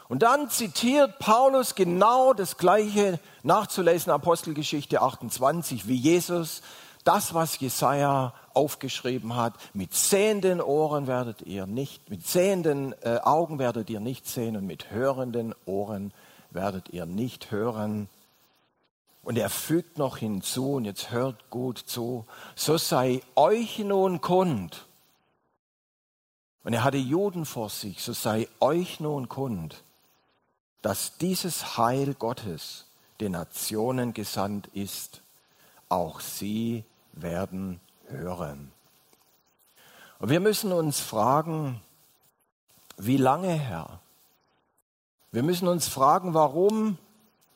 Und 0.07 0.23
dann 0.23 0.49
zitiert 0.49 1.19
Paulus 1.19 1.75
genau 1.75 2.33
das 2.33 2.57
Gleiche 2.57 3.19
nachzulesen, 3.43 4.11
Apostelgeschichte 4.11 5.03
28, 5.03 5.87
wie 5.87 5.97
Jesus 5.97 6.63
das, 7.03 7.35
was 7.35 7.59
Jesaja 7.59 8.33
aufgeschrieben 8.55 9.35
hat, 9.35 9.53
mit 9.75 9.93
sehenden 9.93 10.61
Ohren 10.61 11.05
werdet 11.05 11.43
ihr 11.43 11.67
nicht, 11.67 12.09
mit 12.09 12.25
sehenden 12.25 12.95
äh, 13.03 13.19
Augen 13.21 13.59
werdet 13.59 13.91
ihr 13.91 13.99
nicht 13.99 14.25
sehen 14.25 14.57
und 14.57 14.65
mit 14.65 14.89
hörenden 14.89 15.53
Ohren 15.67 16.11
werdet 16.49 16.89
ihr 16.89 17.05
nicht 17.05 17.51
hören. 17.51 18.09
Und 19.27 19.37
er 19.37 19.49
fügt 19.49 19.97
noch 19.97 20.15
hinzu, 20.15 20.75
und 20.75 20.85
jetzt 20.85 21.11
hört 21.11 21.49
gut 21.49 21.77
zu, 21.77 22.25
so 22.55 22.77
sei 22.77 23.21
euch 23.35 23.77
nun 23.79 24.21
kund. 24.21 24.85
Und 26.63 26.71
er 26.71 26.85
hatte 26.85 26.95
Juden 26.95 27.45
vor 27.45 27.69
sich, 27.69 28.01
so 28.01 28.13
sei 28.13 28.47
euch 28.61 29.01
nun 29.01 29.27
kund, 29.27 29.83
dass 30.81 31.17
dieses 31.17 31.77
Heil 31.77 32.13
Gottes 32.13 32.85
den 33.19 33.33
Nationen 33.33 34.13
gesandt 34.13 34.67
ist, 34.67 35.19
auch 35.89 36.21
sie 36.21 36.85
werden 37.11 37.81
hören. 38.07 38.71
Und 40.19 40.29
wir 40.29 40.39
müssen 40.39 40.71
uns 40.71 41.01
fragen, 41.01 41.81
wie 42.95 43.17
lange, 43.17 43.51
Herr? 43.51 43.99
Wir 45.33 45.43
müssen 45.43 45.67
uns 45.67 45.89
fragen, 45.89 46.33
warum 46.33 46.97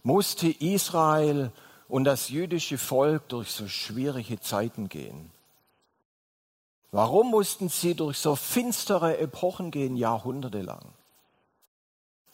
musste 0.03 0.49
Israel 0.49 1.51
und 1.87 2.03
das 2.05 2.29
jüdische 2.29 2.77
Volk 2.77 3.27
durch 3.29 3.51
so 3.51 3.67
schwierige 3.67 4.39
Zeiten 4.39 4.89
gehen? 4.89 5.31
Warum 6.91 7.31
mussten 7.31 7.69
sie 7.69 7.95
durch 7.95 8.17
so 8.17 8.35
finstere 8.35 9.17
Epochen 9.17 9.71
gehen, 9.71 9.95
jahrhundertelang? 9.95 10.83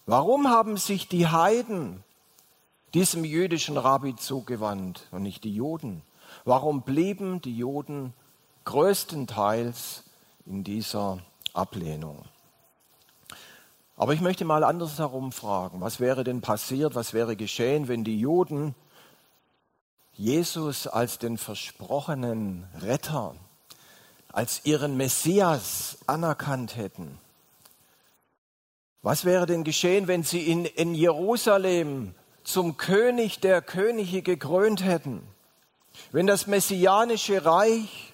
Warum 0.05 0.47
haben 0.47 0.77
sich 0.77 1.07
die 1.07 1.27
Heiden 1.27 2.03
diesem 2.93 3.23
jüdischen 3.23 3.77
Rabbi 3.77 4.15
zugewandt 4.15 5.07
und 5.11 5.21
nicht 5.21 5.43
die 5.43 5.53
Juden? 5.53 6.01
Warum 6.45 6.81
blieben 6.81 7.41
die 7.41 7.55
Juden 7.55 8.13
größtenteils 8.63 10.03
in 10.45 10.63
dieser 10.63 11.19
Ablehnung? 11.53 12.23
Aber 13.99 14.13
ich 14.13 14.21
möchte 14.21 14.45
mal 14.45 14.63
andersherum 14.63 15.31
fragen, 15.31 15.81
was 15.81 15.99
wäre 15.99 16.23
denn 16.23 16.41
passiert, 16.41 16.93
was 16.93 17.13
wäre 17.13 17.35
geschehen, 17.35 17.87
wenn 17.87 18.03
die 18.03 18.19
Juden 18.19 18.75
Jesus 20.13 20.85
als 20.85 21.17
den 21.17 21.39
versprochenen 21.39 22.67
Retter, 22.79 23.35
als 24.31 24.61
ihren 24.65 24.97
Messias 24.97 25.97
anerkannt 26.05 26.75
hätten? 26.75 27.17
Was 29.01 29.25
wäre 29.25 29.47
denn 29.47 29.63
geschehen, 29.63 30.07
wenn 30.07 30.21
sie 30.21 30.41
ihn 30.41 30.65
in 30.65 30.93
Jerusalem 30.93 32.13
zum 32.43 32.77
König 32.77 33.39
der 33.39 33.63
Könige 33.63 34.21
gekrönt 34.21 34.83
hätten? 34.83 35.23
Wenn 36.11 36.27
das 36.27 36.45
messianische 36.45 37.45
Reich, 37.45 38.13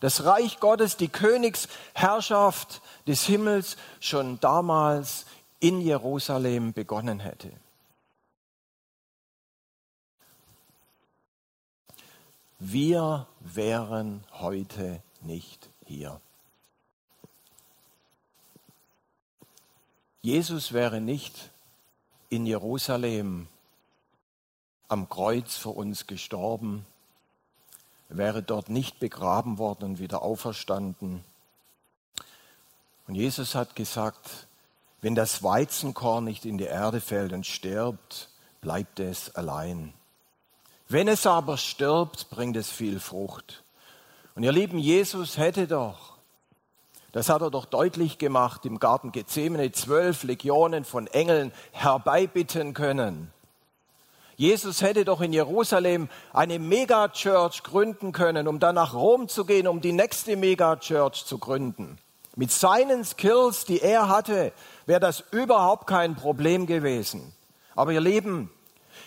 das 0.00 0.24
Reich 0.24 0.60
Gottes, 0.60 0.96
die 0.96 1.08
Königsherrschaft 1.08 2.82
des 3.06 3.24
Himmels 3.24 3.76
schon 4.00 4.40
damals 4.40 5.26
in 5.60 5.80
Jerusalem 5.80 6.72
begonnen 6.72 7.20
hätte? 7.20 7.50
Wir 12.58 13.26
wären 13.40 14.24
heute 14.32 15.02
nicht 15.20 15.68
hier. 15.84 16.20
Jesus 20.22 20.72
wäre 20.72 21.02
nicht 21.02 21.50
in 22.30 22.46
Jerusalem 22.46 23.48
am 24.88 25.08
Kreuz 25.10 25.56
für 25.56 25.68
uns 25.68 26.06
gestorben, 26.06 26.86
wäre 28.08 28.42
dort 28.42 28.68
nicht 28.68 29.00
begraben 29.00 29.58
worden 29.58 29.84
und 29.84 29.98
wieder 29.98 30.22
auferstanden. 30.22 31.24
Und 33.06 33.14
Jesus 33.14 33.54
hat 33.54 33.76
gesagt, 33.76 34.46
wenn 35.00 35.14
das 35.14 35.42
Weizenkorn 35.42 36.24
nicht 36.24 36.44
in 36.44 36.58
die 36.58 36.64
Erde 36.64 37.00
fällt 37.00 37.32
und 37.32 37.46
stirbt, 37.46 38.30
bleibt 38.60 39.00
es 39.00 39.34
allein. 39.34 39.92
Wenn 40.88 41.08
es 41.08 41.26
aber 41.26 41.58
stirbt, 41.58 42.30
bringt 42.30 42.56
es 42.56 42.70
viel 42.70 43.00
Frucht. 43.00 43.62
Und 44.34 44.42
ihr 44.42 44.52
lieben, 44.52 44.78
Jesus 44.78 45.36
hätte 45.36 45.66
doch 45.66 46.14
das 47.14 47.28
hat 47.28 47.42
er 47.42 47.50
doch 47.52 47.64
deutlich 47.64 48.18
gemacht 48.18 48.66
im 48.66 48.80
Garten 48.80 49.12
Gethsemane, 49.12 49.70
zwölf 49.70 50.24
Legionen 50.24 50.84
von 50.84 51.06
Engeln 51.06 51.52
herbeibitten 51.70 52.74
können. 52.74 53.32
Jesus 54.36 54.82
hätte 54.82 55.04
doch 55.04 55.20
in 55.20 55.32
Jerusalem 55.32 56.08
eine 56.32 56.58
Megachurch 56.58 57.62
gründen 57.62 58.12
können, 58.12 58.48
um 58.48 58.58
dann 58.58 58.74
nach 58.74 58.94
Rom 58.94 59.28
zu 59.28 59.44
gehen, 59.44 59.66
um 59.68 59.80
die 59.80 59.92
nächste 59.92 60.36
Megachurch 60.36 61.24
zu 61.24 61.38
gründen. 61.38 61.98
Mit 62.36 62.50
seinen 62.50 63.04
Skills, 63.04 63.64
die 63.64 63.80
er 63.80 64.08
hatte, 64.08 64.52
wäre 64.86 65.00
das 65.00 65.22
überhaupt 65.30 65.86
kein 65.86 66.16
Problem 66.16 66.66
gewesen. 66.66 67.32
Aber 67.76 67.92
ihr 67.92 68.00
Lieben, 68.00 68.50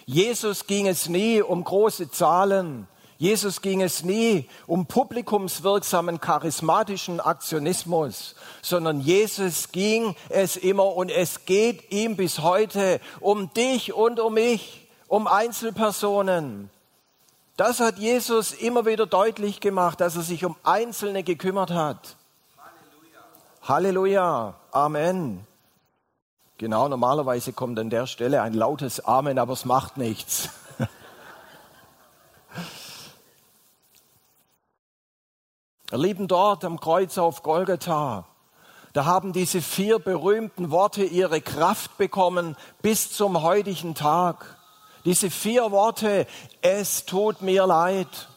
Jesus 0.05 0.65
ging 0.65 0.87
es 0.87 1.09
nie 1.09 1.41
um 1.41 1.63
große 1.63 2.09
Zahlen, 2.09 2.87
Jesus 3.17 3.61
ging 3.61 3.81
es 3.81 4.03
nie 4.03 4.47
um 4.67 4.85
publikumswirksamen 4.85 6.21
charismatischen 6.21 7.19
Aktionismus, 7.19 8.35
sondern 8.61 9.01
Jesus 9.01 9.71
ging 9.71 10.15
es 10.29 10.55
immer 10.55 10.95
und 10.95 11.09
es 11.09 11.45
geht 11.45 11.91
ihm 11.91 12.15
bis 12.15 12.39
heute 12.39 13.01
um 13.19 13.51
dich 13.53 13.91
und 13.91 14.19
um 14.19 14.35
mich, 14.35 14.86
um 15.07 15.27
Einzelpersonen. 15.27 16.69
Das 17.55 17.79
hat 17.79 17.97
Jesus 17.97 18.53
immer 18.53 18.85
wieder 18.85 19.05
deutlich 19.07 19.59
gemacht, 19.59 19.99
dass 20.01 20.15
er 20.15 20.21
sich 20.21 20.45
um 20.45 20.55
Einzelne 20.63 21.23
gekümmert 21.23 21.71
hat. 21.71 22.15
Halleluja. 22.57 23.19
Halleluja. 23.63 24.53
Amen. 24.71 25.47
Genau, 26.59 26.87
normalerweise 26.87 27.53
kommt 27.53 27.77
an 27.79 27.91
der 27.91 28.07
Stelle 28.07 28.41
ein 28.41 28.53
lautes 28.53 28.99
Amen, 29.05 29.37
aber 29.39 29.53
es 29.53 29.65
macht 29.65 29.97
nichts. 29.97 30.49
Lieben, 35.91 36.27
dort 36.27 36.65
am 36.65 36.79
Kreuz 36.79 37.19
auf 37.19 37.43
Golgatha, 37.43 38.25
da 38.93 39.05
haben 39.05 39.33
diese 39.33 39.61
vier 39.61 39.99
berühmten 39.99 40.71
Worte 40.71 41.03
ihre 41.03 41.41
Kraft 41.41 41.97
bekommen 41.97 42.57
bis 42.81 43.11
zum 43.11 43.43
heutigen 43.43 43.93
Tag. 43.93 44.56
Diese 45.07 45.29
vier 45.29 45.71
Worte, 45.71 46.27
es 46.61 47.05
tut 47.05 47.41
mir 47.41 47.65
leid. 47.65 48.27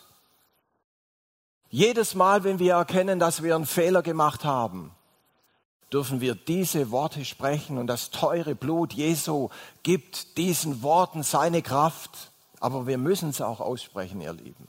Jedes 1.68 2.14
Mal, 2.14 2.44
wenn 2.44 2.60
wir 2.60 2.74
erkennen, 2.74 3.18
dass 3.18 3.42
wir 3.42 3.56
einen 3.56 3.66
Fehler 3.66 4.02
gemacht 4.02 4.44
haben, 4.44 4.92
dürfen 5.92 6.20
wir 6.20 6.36
diese 6.36 6.92
Worte 6.92 7.24
sprechen 7.24 7.76
und 7.76 7.88
das 7.88 8.10
teure 8.10 8.54
Blut 8.54 8.92
Jesu 8.92 9.48
gibt 9.82 10.38
diesen 10.38 10.80
Worten 10.84 11.24
seine 11.24 11.60
Kraft. 11.60 12.30
Aber 12.60 12.86
wir 12.86 12.98
müssen 12.98 13.30
es 13.30 13.40
auch 13.40 13.58
aussprechen, 13.58 14.20
ihr 14.20 14.32
Lieben. 14.32 14.68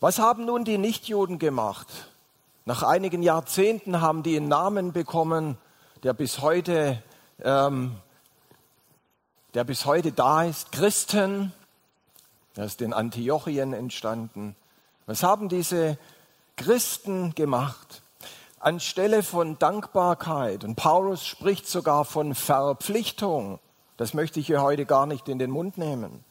Was 0.00 0.18
haben 0.18 0.46
nun 0.46 0.64
die 0.64 0.78
Nichtjuden 0.78 1.38
gemacht? 1.38 1.86
Nach 2.64 2.82
einigen 2.82 3.22
Jahrzehnten 3.22 4.00
haben 4.00 4.24
die 4.24 4.36
einen 4.36 4.48
Namen 4.48 4.92
bekommen, 4.92 5.58
der 6.02 6.12
bis 6.12 6.40
heute, 6.40 7.00
ähm, 7.44 7.94
der 9.54 9.64
bis 9.64 9.86
heute 9.86 10.12
da 10.12 10.44
ist. 10.44 10.72
Christen, 10.72 11.52
der 12.56 12.64
ist 12.64 12.82
in 12.82 12.92
Antiochien 12.92 13.72
entstanden. 13.72 14.56
Was 15.06 15.22
haben 15.22 15.48
diese 15.48 15.98
Christen 16.56 17.34
gemacht? 17.34 18.02
Anstelle 18.60 19.22
von 19.22 19.58
Dankbarkeit, 19.58 20.64
und 20.64 20.74
Paulus 20.74 21.24
spricht 21.24 21.68
sogar 21.68 22.04
von 22.04 22.34
Verpflichtung, 22.34 23.60
das 23.96 24.14
möchte 24.14 24.40
ich 24.40 24.48
hier 24.48 24.62
heute 24.62 24.84
gar 24.84 25.06
nicht 25.06 25.28
in 25.28 25.38
den 25.38 25.50
Mund 25.50 25.78
nehmen, 25.78 26.24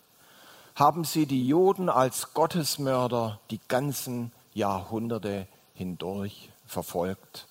haben 0.76 1.06
sie 1.06 1.26
die 1.26 1.48
Juden 1.48 1.90
als 1.90 2.34
Gottesmörder 2.34 3.40
die 3.50 3.62
ganzen 3.68 4.32
Jahrhunderte 4.54 5.48
hindurch 5.74 6.50
verfolgt. 6.66 7.48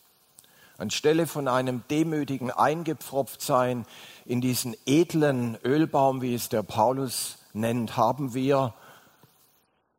Anstelle 0.78 1.26
von 1.26 1.48
einem 1.48 1.82
demütigen 1.90 2.50
Eingepfropftsein 2.50 3.86
in 4.26 4.40
diesen 4.40 4.76
edlen 4.84 5.56
Ölbaum, 5.64 6.20
wie 6.20 6.34
es 6.34 6.48
der 6.48 6.62
Paulus 6.62 7.38
nennt, 7.54 7.96
haben 7.96 8.34
wir 8.34 8.74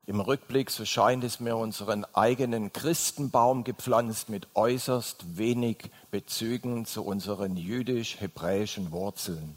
im 0.05 0.19
Rückblick, 0.19 0.69
so 0.69 0.85
scheint 0.85 1.23
es 1.23 1.39
mir, 1.39 1.57
unseren 1.57 2.05
eigenen 2.13 2.71
Christenbaum 2.71 3.63
gepflanzt 3.63 4.29
mit 4.29 4.47
äußerst 4.53 5.37
wenig 5.37 5.89
Bezügen 6.11 6.85
zu 6.85 7.03
unseren 7.03 7.57
jüdisch-hebräischen 7.57 8.91
Wurzeln. 8.91 9.55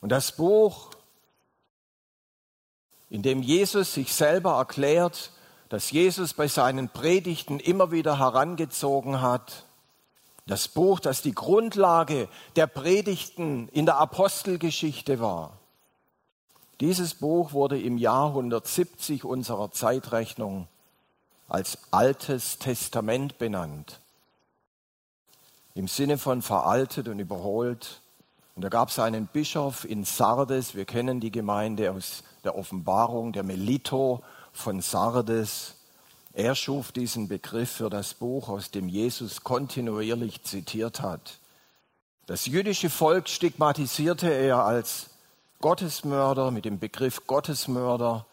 Und 0.00 0.10
das 0.10 0.32
Buch 0.32 0.90
in 3.08 3.22
dem 3.22 3.42
Jesus 3.42 3.94
sich 3.94 4.12
selber 4.12 4.56
erklärt, 4.56 5.30
dass 5.68 5.90
Jesus 5.90 6.34
bei 6.34 6.48
seinen 6.48 6.88
Predigten 6.88 7.60
immer 7.60 7.90
wieder 7.90 8.18
herangezogen 8.18 9.20
hat. 9.20 9.65
Das 10.46 10.68
Buch, 10.68 11.00
das 11.00 11.22
die 11.22 11.34
Grundlage 11.34 12.28
der 12.54 12.68
Predigten 12.68 13.68
in 13.68 13.84
der 13.84 13.96
Apostelgeschichte 13.98 15.18
war. 15.18 15.58
Dieses 16.80 17.14
Buch 17.14 17.52
wurde 17.52 17.80
im 17.80 17.98
Jahr 17.98 18.28
170 18.28 19.24
unserer 19.24 19.72
Zeitrechnung 19.72 20.68
als 21.48 21.78
Altes 21.90 22.58
Testament 22.58 23.38
benannt. 23.38 24.00
Im 25.74 25.88
Sinne 25.88 26.16
von 26.16 26.42
veraltet 26.42 27.08
und 27.08 27.18
überholt. 27.18 28.00
Und 28.54 28.62
da 28.62 28.68
gab 28.68 28.90
es 28.90 28.98
einen 28.98 29.26
Bischof 29.26 29.84
in 29.84 30.04
Sardes, 30.04 30.74
wir 30.74 30.84
kennen 30.84 31.20
die 31.20 31.32
Gemeinde 31.32 31.90
aus 31.90 32.22
der 32.44 32.56
Offenbarung, 32.56 33.32
der 33.32 33.42
Melito 33.42 34.22
von 34.52 34.80
Sardes. 34.80 35.75
Er 36.36 36.54
schuf 36.54 36.92
diesen 36.92 37.28
Begriff 37.28 37.70
für 37.70 37.88
das 37.88 38.12
Buch, 38.12 38.50
aus 38.50 38.70
dem 38.70 38.90
Jesus 38.90 39.42
kontinuierlich 39.42 40.44
zitiert 40.44 41.00
hat. 41.00 41.38
Das 42.26 42.44
jüdische 42.44 42.90
Volk 42.90 43.30
stigmatisierte 43.30 44.28
er 44.28 44.62
als 44.62 45.08
Gottesmörder 45.62 46.50
mit 46.50 46.66
dem 46.66 46.78
Begriff 46.78 47.26
Gottesmörder, 47.26 48.26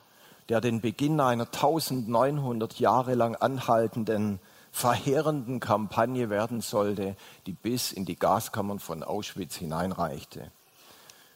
der 0.49 0.59
den 0.59 0.81
Beginn 0.81 1.21
einer 1.21 1.45
1900 1.45 2.77
Jahre 2.77 3.15
lang 3.15 3.37
anhaltenden, 3.37 4.41
verheerenden 4.73 5.61
Kampagne 5.61 6.29
werden 6.29 6.59
sollte, 6.59 7.15
die 7.45 7.53
bis 7.53 7.93
in 7.93 8.03
die 8.03 8.17
Gaskammern 8.17 8.79
von 8.79 9.01
Auschwitz 9.01 9.55
hineinreichte. 9.55 10.51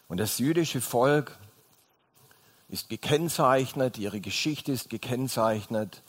Und 0.09 0.17
das 0.17 0.37
jüdische 0.37 0.81
Volk 0.81 1.37
ist 2.67 2.89
gekennzeichnet, 2.89 3.97
ihre 3.97 4.19
Geschichte 4.19 4.73
ist 4.73 4.89
gekennzeichnet 4.89 6.01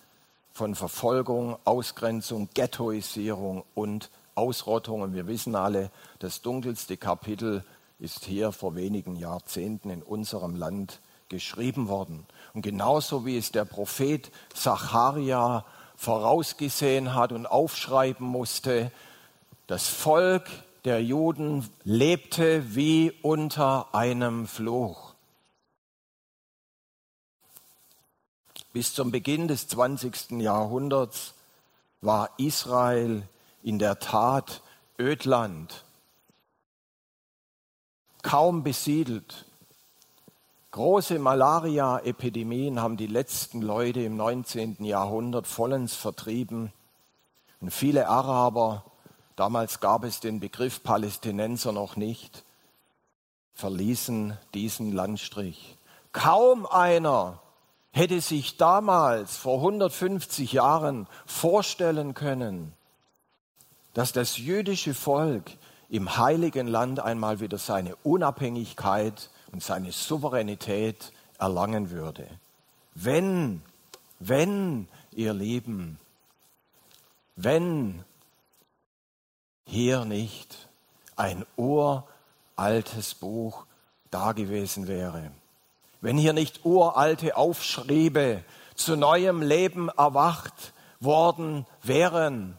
von 0.59 0.75
Verfolgung, 0.75 1.57
Ausgrenzung, 1.65 2.49
Ghettoisierung 2.53 3.63
und 3.77 4.11
Ausrottung. 4.35 5.03
Und 5.03 5.15
wir 5.15 5.29
wissen 5.29 5.55
alle, 5.55 5.93
das 6.19 6.43
dunkelste 6.43 6.97
Kapitel 6.97 7.63
ist 8.01 8.25
hier 8.25 8.51
vor 8.51 8.75
wenigen 8.75 9.15
Jahrzehnten 9.15 9.89
in 9.89 10.03
unserem 10.03 10.57
Land 10.57 10.99
geschrieben 11.29 11.87
worden. 11.87 12.27
Und 12.55 12.63
genauso 12.63 13.25
wie 13.25 13.39
es 13.39 13.53
der 13.53 13.67
Prophet 13.67 14.33
Zacharia 14.53 15.65
vorausgesehen 15.95 17.15
hat 17.15 17.31
und 17.31 17.47
aufschreiben 17.47 18.27
musste, 18.27 18.91
das 19.69 19.87
Volk 19.87 20.49
der 20.85 21.01
Juden 21.05 21.69
lebte 21.85 22.75
wie 22.75 23.13
unter 23.23 23.95
einem 23.95 24.49
Fluch. 24.49 25.08
Bis 28.73 28.93
zum 28.93 29.11
Beginn 29.11 29.49
des 29.49 29.67
20. 29.69 30.41
Jahrhunderts 30.43 31.35
war 32.03 32.31
Israel 32.37 33.27
in 33.63 33.79
der 33.79 33.99
Tat 33.99 34.63
Ödland, 34.99 35.85
kaum 38.23 38.63
besiedelt. 38.63 39.47
Große 40.71 41.19
Malaria-Epidemien 41.19 42.81
haben 42.81 42.99
die 42.99 43.07
letzten 43.07 43.63
Leute 43.63 44.03
im 44.03 44.17
19. 44.17 44.85
Jahrhundert 44.85 45.47
vollends 45.47 45.95
vertrieben. 45.95 46.73
Und 47.61 47.71
viele 47.71 48.09
Araber, 48.09 48.85
damals 49.35 49.81
gab 49.81 50.05
es 50.05 50.21
den 50.21 50.41
Begriff 50.41 50.83
Palästinenser 50.83 51.73
noch 51.73 51.97
nicht, 51.97 52.45
verließen 53.55 54.37
diesen 54.53 54.93
Landstrich. 54.93 55.79
Kaum 56.13 56.67
einer 56.67 57.41
hätte 57.99 58.21
sich 58.21 58.57
damals 58.57 59.37
vor 59.37 59.57
150 59.57 60.53
Jahren 60.53 61.09
vorstellen 61.27 62.15
können, 62.15 62.73
dass 63.93 64.13
das 64.13 64.39
jüdische 64.39 64.95
Volk 64.95 65.51
im 65.89 66.17
heiligen 66.17 66.69
Land 66.69 67.01
einmal 67.01 67.41
wieder 67.41 67.59
seine 67.59 67.97
Unabhängigkeit 68.05 69.31
und 69.51 69.65
seine 69.65 69.91
Souveränität 69.91 71.13
erlangen 71.39 71.91
würde. 71.91 72.29
Wenn, 72.95 73.63
wenn, 74.21 74.87
ihr 75.11 75.35
Lieben, 75.35 75.99
wenn 77.35 78.05
hier 79.65 80.05
nicht 80.05 80.69
ein 81.17 81.45
uraltes 81.57 83.17
Buch 83.17 83.67
da 84.13 84.31
gewesen 84.31 84.87
wäre 84.87 85.33
wenn 86.01 86.17
hier 86.17 86.33
nicht 86.33 86.65
uralte 86.65 87.37
Aufschriebe 87.37 88.45
zu 88.75 88.97
neuem 88.97 89.43
Leben 89.43 89.89
erwacht 89.89 90.73
worden 91.01 91.67
wären. 91.83 92.57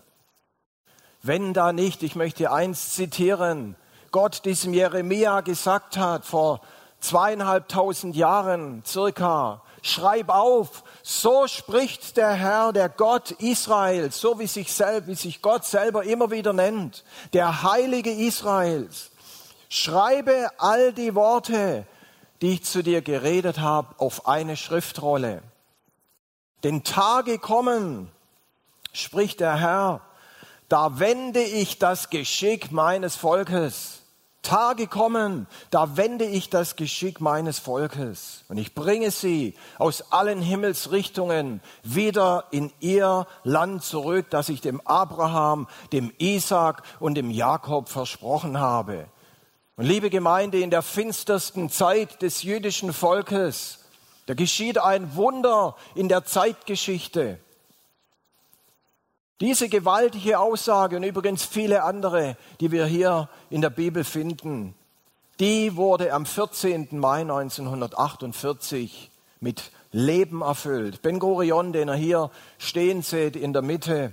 Wenn 1.22 1.54
da 1.54 1.74
nicht, 1.74 2.04
ich 2.04 2.16
möchte 2.16 2.52
eins 2.52 2.94
zitieren, 2.94 3.76
Gott 4.12 4.46
diesem 4.46 4.74
Jeremia 4.74 5.42
gesagt 5.42 5.98
hat 5.98 6.26
vor 6.26 6.62
zweieinhalbtausend 7.00 8.16
Jahren 8.16 8.84
circa, 8.86 9.62
schreib 9.82 10.30
auf, 10.30 10.84
so 11.04 11.48
spricht 11.48 12.18
der 12.18 12.32
Herr, 12.32 12.74
der 12.74 12.90
Gott 12.90 13.32
Israels, 13.32 14.20
so 14.20 14.40
wie 14.40 14.48
sich, 14.48 14.74
selbst, 14.74 15.08
wie 15.08 15.16
sich 15.16 15.42
Gott 15.42 15.66
selber 15.66 16.04
immer 16.04 16.32
wieder 16.32 16.54
nennt, 16.54 17.04
der 17.34 17.64
Heilige 17.64 18.12
Israels. 18.12 19.12
Schreibe 19.70 20.50
all 20.58 20.94
die 20.94 21.16
Worte, 21.16 21.86
die 22.42 22.54
ich 22.54 22.64
zu 22.64 22.84
dir 22.84 23.02
geredet 23.02 23.60
habe, 23.60 23.96
auf 23.98 24.28
eine 24.28 24.56
Schriftrolle. 24.58 25.42
Denn 26.64 26.84
Tage 26.84 27.40
kommen, 27.40 28.12
spricht 28.94 29.40
der 29.40 29.56
Herr, 29.56 30.02
da 30.68 31.00
wende 31.00 31.42
ich 31.42 31.80
das 31.80 32.10
Geschick 32.10 32.72
meines 32.72 33.16
Volkes. 33.16 34.00
Tage 34.42 34.88
kommen, 34.88 35.48
da 35.70 35.98
wende 35.98 36.26
ich 36.26 36.50
das 36.50 36.76
Geschick 36.76 37.20
meines 37.20 37.60
Volkes 37.60 38.46
und 38.48 38.58
ich 38.58 38.74
bringe 38.74 39.12
sie 39.12 39.54
aus 39.78 40.14
allen 40.14 40.42
Himmelsrichtungen 40.42 41.62
wieder 41.84 42.46
in 42.52 42.72
ihr 42.80 43.28
Land 43.44 43.84
zurück, 43.84 44.28
das 44.30 44.48
ich 44.48 44.62
dem 44.62 44.80
Abraham, 44.88 45.68
dem 45.92 46.14
Isaac 46.20 46.84
und 47.02 47.16
dem 47.16 47.32
Jakob 47.32 47.90
versprochen 47.90 48.60
habe. 48.60 49.08
Und 49.80 49.86
liebe 49.86 50.10
Gemeinde, 50.10 50.60
in 50.60 50.72
der 50.72 50.82
finstersten 50.82 51.70
Zeit 51.70 52.22
des 52.22 52.44
jüdischen 52.44 52.92
Volkes, 52.92 53.80
da 54.26 54.34
geschieht 54.34 54.78
ein 54.78 55.16
Wunder 55.16 55.78
in 55.96 56.10
der 56.10 56.26
Zeitgeschichte. 56.26 57.40
Diese 59.40 59.70
gewaltige 59.70 60.38
Aussage 60.38 60.98
und 60.98 61.04
übrigens 61.04 61.46
viele 61.46 61.84
andere, 61.84 62.36
die 62.60 62.74
wir 62.74 62.88
hier 62.88 63.30
in 63.50 63.62
der 63.62 63.70
Bibel 63.70 64.04
finden, 64.04 64.76
die 65.40 65.78
wurde 65.78 66.12
am 66.12 66.26
14. 66.26 66.90
Mai 67.00 67.22
1948 67.22 69.10
mit 69.40 69.72
Leben 69.94 70.42
erfüllt. 70.42 71.02
Ben 71.02 71.20
Gurion, 71.20 71.72
den 71.72 71.88
er 71.88 71.96
hier 71.96 72.32
stehen 72.58 73.02
seht 73.02 73.38
in 73.38 73.54
der 73.54 73.62
Mitte, 73.62 74.12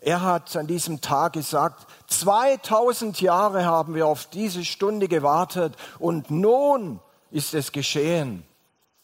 er 0.00 0.22
hat 0.22 0.54
an 0.56 0.66
diesem 0.66 1.00
Tag 1.00 1.32
gesagt, 1.32 1.86
2000 2.08 3.20
Jahre 3.20 3.64
haben 3.64 3.94
wir 3.94 4.06
auf 4.06 4.26
diese 4.26 4.64
Stunde 4.64 5.08
gewartet 5.08 5.74
und 5.98 6.30
nun 6.30 7.00
ist 7.30 7.54
es 7.54 7.72
geschehen. 7.72 8.44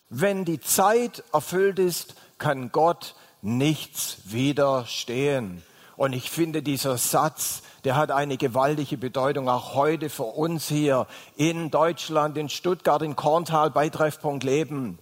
Wenn 0.08 0.44
die 0.44 0.60
Zeit 0.60 1.24
erfüllt 1.32 1.78
ist, 1.78 2.14
kann 2.38 2.70
Gott 2.70 3.14
nichts 3.40 4.18
widerstehen. 4.24 5.62
Und 5.96 6.12
ich 6.12 6.30
finde, 6.30 6.62
dieser 6.62 6.98
Satz, 6.98 7.62
der 7.84 7.96
hat 7.96 8.10
eine 8.10 8.36
gewaltige 8.36 8.96
Bedeutung, 8.96 9.48
auch 9.48 9.74
heute 9.74 10.10
für 10.10 10.24
uns 10.24 10.68
hier 10.68 11.06
in 11.36 11.70
Deutschland, 11.70 12.36
in 12.36 12.48
Stuttgart, 12.48 13.02
in 13.02 13.16
Korntal 13.16 13.70
bei 13.70 13.88
Treffpunkt 13.88 14.44
Leben. 14.44 14.98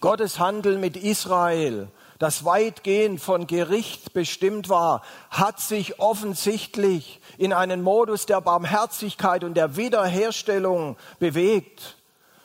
Gottes 0.00 0.38
Handeln 0.38 0.80
mit 0.80 0.96
Israel, 0.96 1.88
das 2.20 2.44
weitgehend 2.44 3.18
von 3.18 3.46
Gericht 3.46 4.12
bestimmt 4.12 4.68
war, 4.68 5.02
hat 5.30 5.58
sich 5.58 6.00
offensichtlich 6.00 7.18
in 7.38 7.54
einen 7.54 7.82
Modus 7.82 8.26
der 8.26 8.42
Barmherzigkeit 8.42 9.42
und 9.42 9.54
der 9.54 9.76
Wiederherstellung 9.76 10.98
bewegt. 11.18 11.96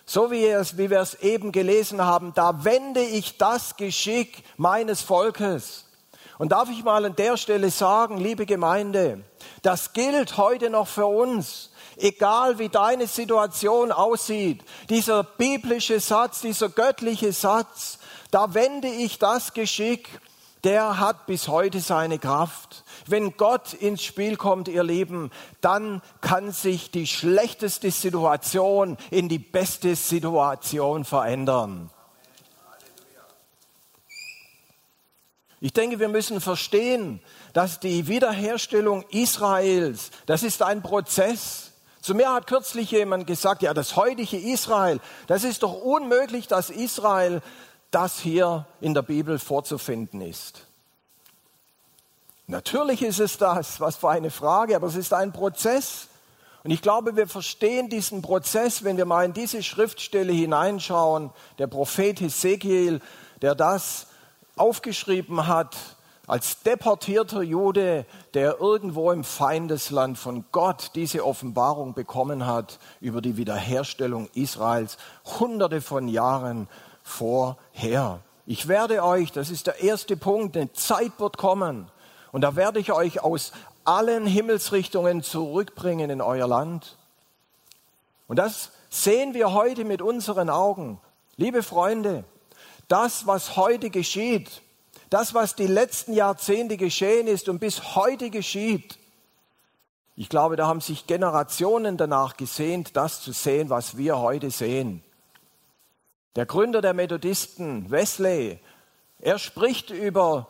So 0.06 0.32
wie, 0.32 0.46
es, 0.46 0.78
wie 0.78 0.90
wir 0.90 1.02
es 1.02 1.16
eben 1.16 1.52
gelesen 1.52 2.02
haben, 2.06 2.34
da 2.34 2.64
wende 2.64 3.02
ich 3.02 3.38
das 3.38 3.76
Geschick 3.76 4.46
meines 4.56 5.02
Volkes. 5.02 5.84
Und 6.38 6.54
darf 6.54 6.70
ich 6.70 6.86
mal 6.86 7.04
an 7.04 7.16
der 7.18 7.36
Stelle 7.36 7.70
sagen, 7.70 8.18
liebe 8.18 8.46
Gemeinde, 8.46 9.26
das 9.62 9.92
gilt 9.92 10.38
heute 10.38 10.70
noch 10.70 10.88
für 10.88 11.08
uns. 11.08 11.72
Egal 11.98 12.60
wie 12.60 12.70
deine 12.70 13.08
Situation 13.08 13.92
aussieht, 13.92 14.64
dieser 14.90 15.24
biblische 15.24 16.00
Satz, 16.00 16.40
dieser 16.40 16.70
göttliche 16.70 17.34
Satz, 17.34 18.00
da 18.36 18.54
wende 18.54 18.90
ich 18.90 19.18
das 19.18 19.54
Geschick, 19.54 20.10
der 20.66 21.00
hat 21.00 21.26
bis 21.26 21.48
heute 21.48 21.80
seine 21.80 22.20
Kraft. 22.20 22.84
Wenn 23.08 23.38
Gott 23.38 23.74
ins 23.74 24.04
Spiel 24.04 24.36
kommt, 24.36 24.68
ihr 24.68 24.84
Lieben, 24.84 25.32
dann 25.62 26.02
kann 26.20 26.52
sich 26.52 26.92
die 26.92 27.08
schlechteste 27.08 27.92
Situation 27.92 28.98
in 29.10 29.30
die 29.30 29.40
beste 29.40 29.96
Situation 29.96 31.06
verändern. 31.06 31.90
Ich 35.62 35.72
denke, 35.72 36.00
wir 36.00 36.10
müssen 36.10 36.42
verstehen, 36.42 37.22
dass 37.54 37.80
die 37.80 38.10
Wiederherstellung 38.10 39.06
Israels, 39.12 40.12
das 40.26 40.44
ist 40.44 40.62
ein 40.62 40.82
Prozess. 40.82 41.72
Zu 42.02 42.14
mir 42.14 42.34
hat 42.34 42.48
kürzlich 42.48 42.92
jemand 42.92 43.28
gesagt, 43.28 43.62
ja, 43.62 43.74
das 43.74 43.96
heutige 43.96 44.38
Israel, 44.38 45.00
das 45.28 45.46
ist 45.46 45.64
doch 45.64 45.82
unmöglich, 45.82 46.50
dass 46.50 46.70
Israel 46.70 47.42
das 47.96 48.20
hier 48.20 48.66
in 48.82 48.94
der 48.94 49.04
Bibel 49.04 49.40
vorzufinden 49.40 50.20
ist. 50.20 50.66
Natürlich 52.46 53.02
ist 53.02 53.22
es 53.22 53.38
das, 53.38 53.80
was 53.80 53.96
für 53.96 54.10
eine 54.10 54.32
Frage, 54.32 54.76
aber 54.76 54.88
es 54.88 54.98
ist 54.98 55.14
ein 55.14 55.32
Prozess. 55.32 56.10
Und 56.66 56.72
ich 56.72 56.82
glaube, 56.82 57.16
wir 57.16 57.26
verstehen 57.26 57.88
diesen 57.88 58.22
Prozess, 58.22 58.84
wenn 58.84 58.98
wir 58.98 59.06
mal 59.06 59.24
in 59.24 59.32
diese 59.32 59.64
Schriftstelle 59.64 60.34
hineinschauen. 60.34 61.32
Der 61.58 61.68
Prophet 61.68 62.20
Hesekiel, 62.20 63.00
der 63.42 63.56
das 63.56 64.08
aufgeschrieben 64.58 65.48
hat 65.48 65.78
als 66.28 66.64
deportierter 66.64 67.44
Jude, 67.44 68.06
der 68.34 68.60
irgendwo 68.60 69.12
im 69.12 69.24
Feindesland 69.24 70.18
von 70.18 70.44
Gott 70.52 70.92
diese 70.96 71.26
Offenbarung 71.26 71.94
bekommen 71.94 72.46
hat 72.46 72.78
über 73.00 73.22
die 73.22 73.38
Wiederherstellung 73.38 74.28
Israels, 74.34 74.98
hunderte 75.40 75.82
von 75.82 76.10
Jahren 76.10 76.68
vorher. 77.06 78.20
Ich 78.46 78.68
werde 78.68 79.04
euch, 79.04 79.32
das 79.32 79.50
ist 79.50 79.68
der 79.68 79.82
erste 79.82 80.18
Punkt, 80.18 80.58
eine 80.58 80.74
Zeit 80.74 81.14
wird 81.20 81.38
kommen, 81.38 81.90
und 82.32 82.42
da 82.42 82.58
werde 82.58 82.82
ich 82.82 82.92
euch 82.92 83.24
aus 83.24 83.54
allen 83.86 84.26
Himmelsrichtungen 84.26 85.24
zurückbringen 85.24 86.10
in 86.10 86.20
euer 86.20 86.48
Land. 86.48 86.98
Und 88.28 88.38
das 88.38 88.72
sehen 88.90 89.34
wir 89.34 89.54
heute 89.54 89.86
mit 89.86 90.02
unseren 90.02 90.50
Augen. 90.50 91.00
Liebe 91.38 91.64
Freunde, 91.64 92.26
das, 92.90 93.26
was 93.26 93.56
heute 93.56 93.90
geschieht, 93.90 94.62
das, 95.10 95.34
was 95.34 95.56
die 95.56 95.68
letzten 95.68 96.12
Jahrzehnte 96.12 96.76
geschehen 96.76 97.28
ist 97.28 97.48
und 97.48 97.60
bis 97.60 97.96
heute 97.96 98.30
geschieht, 98.30 98.98
ich 100.18 100.28
glaube, 100.28 100.58
da 100.58 100.68
haben 100.68 100.82
sich 100.82 101.08
Generationen 101.08 101.96
danach 101.96 102.36
gesehnt, 102.36 102.98
das 102.98 103.22
zu 103.22 103.32
sehen, 103.32 103.70
was 103.70 103.96
wir 103.96 104.18
heute 104.18 104.52
sehen. 104.52 105.05
Der 106.36 106.46
Gründer 106.46 106.82
der 106.82 106.94
Methodisten, 106.94 107.90
Wesley, 107.90 108.60
er 109.20 109.40
spricht 109.40 109.90
über 109.90 110.48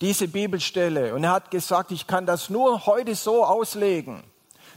diese 0.00 0.28
Bibelstelle 0.28 1.14
und 1.14 1.24
er 1.24 1.30
hat 1.30 1.50
gesagt, 1.50 1.90
ich 1.90 2.06
kann 2.06 2.26
das 2.26 2.50
nur 2.50 2.84
heute 2.86 3.14
so 3.14 3.44
auslegen, 3.44 4.22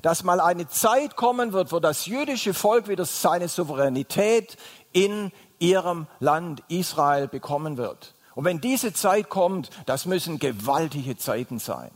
dass 0.02 0.24
mal 0.24 0.40
eine 0.40 0.70
Zeit 0.70 1.18
kommen 1.18 1.52
wird, 1.52 1.74
wo 1.74 1.80
das 1.80 2.06
jüdische 2.06 2.54
Volk 2.54 2.88
wieder 2.88 3.04
seine 3.06 3.50
Souveränität 3.50 4.56
in 4.94 5.32
ihrem 5.60 6.08
Land 6.20 6.64
Israel 6.70 7.28
bekommen 7.28 7.76
wird. 7.76 8.16
Und 8.34 8.46
wenn 8.46 8.62
diese 8.62 8.94
Zeit 8.94 9.28
kommt, 9.28 9.70
das 9.86 10.06
müssen 10.06 10.40
gewaltige 10.40 11.18
Zeiten 11.18 11.60
sein. 11.60 11.92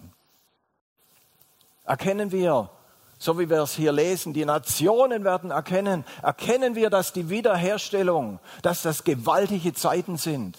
Erkennen 1.86 2.34
wir, 2.34 2.70
so 3.24 3.40
wie 3.40 3.50
wir 3.50 3.62
es 3.62 3.74
hier 3.74 3.94
lesen, 3.94 4.34
die 4.34 4.44
Nationen 4.44 5.24
werden 5.24 5.50
erkennen, 5.50 6.04
erkennen 6.22 6.76
wir, 6.76 6.90
dass 6.90 7.14
die 7.14 7.30
Wiederherstellung, 7.30 8.40
dass 8.64 8.82
das 8.82 9.06
gewaltige 9.06 9.74
Zeiten 9.74 10.18
sind. 10.18 10.58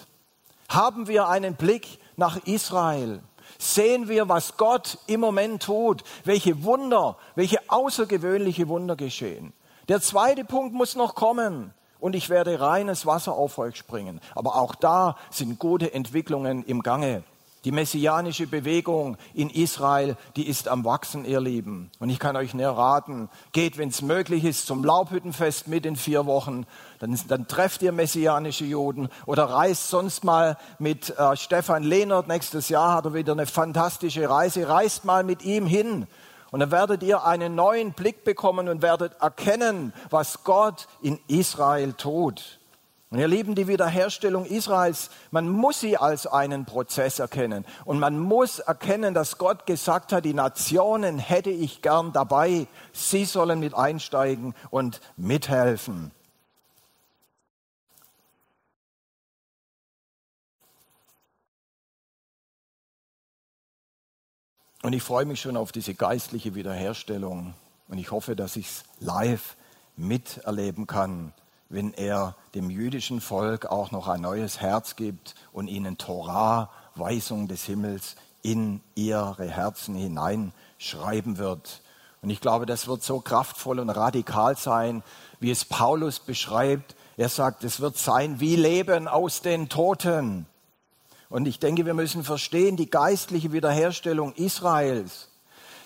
Haben 0.71 1.07
wir 1.07 1.29
einen 1.29 1.57
Blick 1.57 1.99
nach 2.17 2.39
Israel? 2.47 3.21
Sehen 3.59 4.09
wir, 4.09 4.31
was 4.31 4.57
Gott 4.57 4.97
im 5.07 5.21
Moment 5.21 5.65
tut, 5.65 6.05
welche 6.25 6.65
Wunder, 6.65 7.19
welche 7.35 7.59
außergewöhnliche 7.69 8.67
Wunder 8.67 8.97
geschehen. 8.97 9.53
Der 9.89 10.01
zweite 10.01 10.47
Punkt 10.47 10.73
muss 10.73 10.97
noch 10.97 11.15
kommen 11.15 11.75
und 12.01 12.17
ich 12.17 12.31
werde 12.31 12.61
reines 12.61 13.05
Wasser 13.05 13.35
auf 13.35 13.59
euch 13.59 13.77
springen. 13.77 14.23
Aber 14.35 14.57
auch 14.57 14.75
da 14.75 15.19
sind 15.31 15.59
gute 15.59 15.93
Entwicklungen 15.93 16.65
im 16.65 16.83
Gange. 16.83 17.25
Die 17.65 17.73
messianische 17.73 18.47
Bewegung 18.47 19.17
in 19.33 19.49
Israel, 19.49 20.17
die 20.37 20.47
ist 20.47 20.69
am 20.69 20.85
Wachsen, 20.85 21.25
ihr 21.25 21.41
Lieben. 21.41 21.91
Und 21.99 22.11
ich 22.11 22.19
kann 22.19 22.37
euch 22.37 22.53
näher 22.53 22.73
raten, 22.73 23.31
geht, 23.53 23.79
wenn 23.79 23.89
es 23.89 24.03
möglich 24.03 24.45
ist, 24.45 24.67
zum 24.67 24.85
Laubhüttenfest 24.85 25.67
mit 25.67 25.87
in 25.87 25.97
vier 25.97 26.27
Wochen. 26.27 26.67
Dann, 26.99 27.19
dann 27.29 27.49
trefft 27.49 27.81
ihr 27.83 27.93
messianische 27.93 28.67
Juden 28.67 29.09
oder 29.25 29.45
reist 29.45 29.89
sonst 29.89 30.25
mal 30.25 30.59
mit 30.79 31.19
äh, 31.19 31.37
Stefan 31.37 31.83
Lehnert. 31.83 32.29
Nächstes 32.29 32.69
Jahr 32.69 32.95
hat 32.95 33.07
er 33.07 33.15
wieder 33.15 33.33
eine 33.33 33.47
fantastische 33.47 34.29
Reise. 34.29 34.69
Reist 34.69 35.07
mal 35.07 35.25
mit 35.25 35.43
ihm 35.43 35.67
hin. 35.67 36.07
Und 36.51 36.61
dann 36.61 36.71
werdet 36.71 37.03
ihr 37.03 37.25
einen 37.25 37.55
neuen 37.55 37.95
Blick 37.95 38.25
bekommen 38.25 38.69
und 38.69 38.83
werdet 38.83 39.15
erkennen, 39.21 39.93
was 40.11 40.45
Gott 40.45 40.87
in 41.03 41.19
Israel 41.29 41.95
tut. 41.95 42.61
Und 43.15 43.21
ihr 43.21 43.29
Lieben, 43.29 43.55
die 43.55 43.69
Wiederherstellung 43.69 44.45
Israels, 44.45 45.09
man 45.31 45.49
muss 45.49 45.79
sie 45.79 45.97
als 45.97 46.27
einen 46.27 46.65
Prozess 46.65 47.21
erkennen. 47.21 47.65
Und 47.85 48.01
man 48.01 48.19
muss 48.19 48.59
erkennen, 48.59 49.15
dass 49.15 49.39
Gott 49.39 49.67
gesagt 49.67 50.13
hat, 50.13 50.25
die 50.25 50.35
Nationen 50.35 51.21
hätte 51.21 51.51
ich 51.51 51.81
gern 51.81 52.13
dabei. 52.13 52.67
Sie 52.93 53.25
sollen 53.25 53.61
mit 53.61 53.73
einsteigen 53.73 54.53
und 54.71 55.01
mithelfen. 55.17 56.11
Und 64.83 64.93
ich 64.93 65.05
freue 65.05 65.25
mich 65.25 65.41
schon 65.41 65.57
auf 65.57 65.71
diese 65.71 65.95
geistliche 65.95 66.57
Wiederherstellung. 66.57 67.55
Und 67.87 67.99
ich 67.99 68.11
hoffe, 68.11 68.35
dass 68.35 68.57
ich 68.57 68.67
es 68.67 68.83
live 68.99 69.55
miterleben 69.97 70.89
kann 70.89 71.33
wenn 71.75 71.93
er 71.93 72.37
dem 72.55 72.71
jüdischen 72.71 73.21
Volk 73.21 73.67
auch 73.67 73.91
noch 73.91 74.07
ein 74.07 74.21
neues 74.21 74.61
Herz 74.61 74.95
gibt 74.95 75.35
und 75.53 75.67
ihnen 75.67 75.99
Torah, 75.99 76.71
Weisung 76.95 77.49
des 77.49 77.65
Himmels, 77.65 78.15
in 78.43 78.81
ihre 78.95 79.49
Herzen 79.51 79.97
hineinschreiben 79.97 81.37
wird. 81.39 81.83
Und 82.23 82.31
ich 82.31 82.41
glaube, 82.41 82.65
das 82.65 82.87
wird 82.87 83.03
so 83.03 83.21
kraftvoll 83.21 83.81
und 83.81 83.91
radikal 83.91 84.57
sein, 84.57 85.03
wie 85.41 85.51
es 85.51 85.65
Paulus 85.65 86.21
beschreibt. 86.21 86.95
Er 87.17 87.29
sagt, 87.29 87.65
es 87.65 87.81
wird 87.81 87.99
sein 87.99 88.39
wie 88.39 88.55
Leben 88.55 89.09
aus 89.09 89.43
den 89.43 89.69
Toten. 89.69 90.47
Und 91.29 91.47
ich 91.47 91.59
denke, 91.59 91.87
wir 91.87 91.95
müssen 91.95 92.23
verstehen, 92.23 92.77
die 92.77 92.89
geistliche 92.89 93.53
Wiederherstellung 93.53 94.33
Israels, 94.35 95.29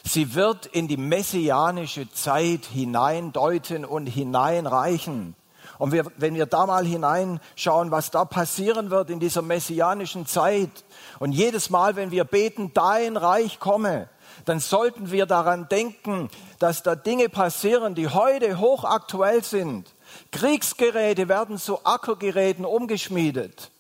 sie 0.05 0.35
wird 0.35 0.67
in 0.67 0.87
die 0.87 0.99
messianische 0.99 2.11
Zeit 2.13 2.67
hineindeuten 2.67 3.87
und 3.87 4.07
hineinreichen. 4.07 5.35
Und 5.79 5.93
wir, 5.93 6.05
wenn 6.17 6.35
wir 6.35 6.47
da 6.47 6.67
mal 6.67 6.85
hineinschauen, 6.85 7.91
was 7.91 8.11
da 8.11 8.25
passieren 8.25 8.91
wird 8.91 9.11
in 9.11 9.21
dieser 9.21 9.43
messianischen 9.43 10.27
Zeit, 10.27 10.85
und 11.19 11.33
jedes 11.33 11.71
Mal, 11.71 11.97
wenn 11.97 12.11
wir 12.11 12.25
beten, 12.25 12.73
dein 12.75 13.17
Reich 13.17 13.59
komme, 13.61 14.09
dann 14.45 14.61
sollten 14.61 15.11
wir 15.11 15.27
daran 15.27 15.69
denken, 15.69 16.31
dass 16.59 16.83
da 16.83 16.95
Dinge 16.95 17.29
passieren, 17.29 17.95
die 17.95 18.09
heute 18.09 18.59
hochaktuell 18.59 19.43
sind. 19.45 19.93
Kriegsgeräte 20.31 21.29
werden 21.29 21.59
zu 21.59 21.85
Ackergeräten 21.85 22.65
umgeschmiedet. 22.65 23.71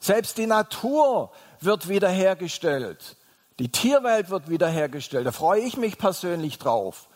Selbst 0.00 0.38
die 0.38 0.46
Natur 0.46 1.30
wird 1.60 1.88
wiederhergestellt. 1.88 3.16
Die 3.58 3.70
Tierwelt 3.70 4.30
wird 4.30 4.48
wiederhergestellt. 4.48 5.26
Da 5.26 5.32
freue 5.32 5.62
ich 5.62 5.76
mich 5.76 5.98
persönlich 5.98 6.58
drauf. 6.58 7.08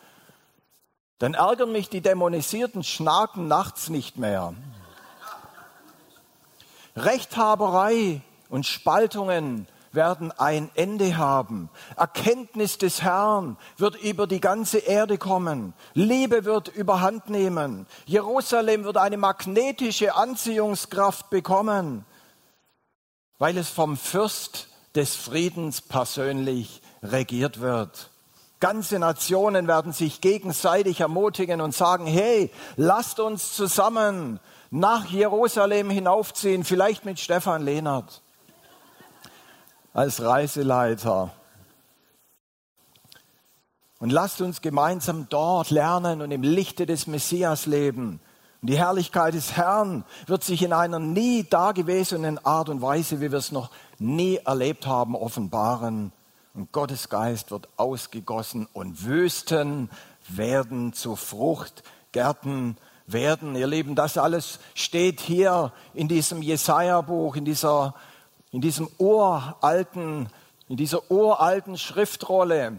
Dann 1.20 1.35
ärgern 1.35 1.70
mich 1.70 1.90
die 1.90 2.00
dämonisierten 2.00 2.83
Schnaken 2.83 3.46
nachts 3.46 3.90
nicht 3.90 4.16
mehr. 4.16 4.54
Rechthaberei 6.96 8.22
und 8.48 8.66
Spaltungen 8.66 9.68
werden 9.92 10.33
ein 10.33 10.70
Ende 10.74 11.18
haben. 11.18 11.68
Erkenntnis 11.96 12.78
des 12.78 13.02
Herrn 13.02 13.59
wird 13.76 13.96
über 14.02 14.26
die 14.26 14.40
ganze 14.40 14.78
Erde 14.78 15.18
kommen. 15.18 15.74
Liebe 15.92 16.46
wird 16.46 16.68
überhand 16.68 17.28
nehmen. 17.28 17.87
Jerusalem 18.06 18.85
wird 18.85 18.96
eine 18.96 19.18
magnetische 19.18 20.14
Anziehungskraft 20.14 21.28
bekommen, 21.28 22.06
weil 23.38 23.59
es 23.59 23.68
vom 23.68 23.98
Fürst 23.98 24.68
des 24.94 25.16
Friedens 25.16 25.83
persönlich 25.83 26.80
regiert 27.02 27.61
wird. 27.61 28.10
Ganze 28.61 28.99
Nationen 28.99 29.66
werden 29.66 29.92
sich 29.92 30.20
gegenseitig 30.20 31.01
ermutigen 31.01 31.61
und 31.62 31.75
sagen, 31.75 32.07
hey, 32.07 32.51
lasst 32.77 33.18
uns 33.18 33.55
zusammen 33.55 34.38
nach 34.70 35.07
Jerusalem 35.07 35.90
hinaufziehen, 35.90 36.64
vielleicht 36.64 37.05
mit 37.05 37.18
Stefan 37.18 37.62
Lehnert 37.62 38.23
als 39.92 40.23
Reiseleiter. 40.23 41.31
Und 43.99 44.11
lasst 44.11 44.40
uns 44.40 44.62
gemeinsam 44.62 45.27
dort 45.29 45.70
lernen 45.70 46.23
und 46.23 46.31
im 46.31 46.42
Lichte 46.42 46.87
des 46.87 47.07
Messias 47.07 47.66
leben. 47.66 48.20
Und 48.62 48.70
die 48.70 48.79
Herrlichkeit 48.79 49.35
des 49.35 49.57
Herrn 49.57 50.05
wird 50.27 50.44
sich 50.44 50.62
in 50.62 50.73
einer 50.73 50.99
nie 50.99 51.44
dagewesenen 51.44 52.44
Art 52.44 52.68
und 52.68 52.81
Weise, 52.83 53.20
wie 53.20 53.31
wir 53.31 53.38
es 53.38 53.53
noch 53.53 53.70
nie 53.99 54.37
erlebt 54.37 54.87
haben, 54.87 55.14
offenbaren. 55.14 56.12
Und 56.61 56.73
Gottes 56.73 57.09
Geist 57.09 57.53
wird 57.53 57.70
ausgegossen 57.79 58.68
und 58.75 59.07
Wüsten 59.07 59.88
werden 60.29 60.92
zu 60.92 61.16
Fruchtgärten 61.16 62.77
werden. 63.07 63.57
Ihr 63.57 63.66
Lieben, 63.66 63.94
das 63.94 64.18
alles 64.18 64.59
steht 64.75 65.20
hier 65.23 65.73
in 65.94 66.07
diesem 66.07 66.42
Jesaja-Buch, 66.42 67.37
in 67.37 67.46
dieser, 67.46 67.94
in 68.51 68.61
diesem 68.61 68.90
uralten, 68.99 70.29
in 70.68 70.77
dieser 70.77 71.11
uralten 71.11 71.79
Schriftrolle 71.79 72.77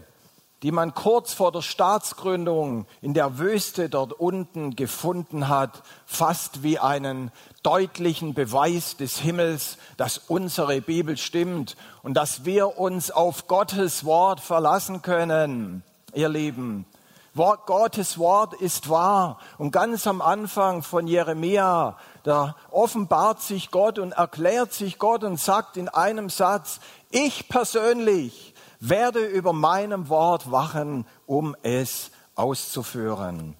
die 0.62 0.70
man 0.70 0.94
kurz 0.94 1.34
vor 1.34 1.50
der 1.50 1.62
Staatsgründung 1.62 2.86
in 3.00 3.14
der 3.14 3.38
Wüste 3.38 3.88
dort 3.88 4.12
unten 4.12 4.76
gefunden 4.76 5.48
hat, 5.48 5.82
fast 6.06 6.62
wie 6.62 6.78
einen 6.78 7.32
deutlichen 7.62 8.34
Beweis 8.34 8.96
des 8.96 9.18
Himmels, 9.18 9.76
dass 9.96 10.18
unsere 10.18 10.80
Bibel 10.80 11.16
stimmt 11.16 11.76
und 12.02 12.14
dass 12.14 12.44
wir 12.44 12.78
uns 12.78 13.10
auf 13.10 13.48
Gottes 13.48 14.04
Wort 14.04 14.40
verlassen 14.40 15.02
können, 15.02 15.82
ihr 16.14 16.28
Lieben. 16.28 16.86
Gottes 17.34 18.18
Wort 18.18 18.54
ist 18.54 18.88
wahr. 18.90 19.38
Und 19.56 19.70
ganz 19.70 20.06
am 20.06 20.20
Anfang 20.20 20.82
von 20.82 21.06
Jeremia, 21.06 21.96
da 22.24 22.54
offenbart 22.70 23.40
sich 23.40 23.70
Gott 23.70 23.98
und 23.98 24.12
erklärt 24.12 24.72
sich 24.72 24.98
Gott 24.98 25.24
und 25.24 25.40
sagt 25.40 25.76
in 25.76 25.88
einem 25.88 26.28
Satz, 26.28 26.80
ich 27.10 27.48
persönlich 27.48 28.51
werde 28.82 29.24
über 29.24 29.52
meinem 29.52 30.08
Wort 30.08 30.50
wachen, 30.50 31.06
um 31.26 31.54
es 31.62 32.10
auszuführen. 32.34 33.54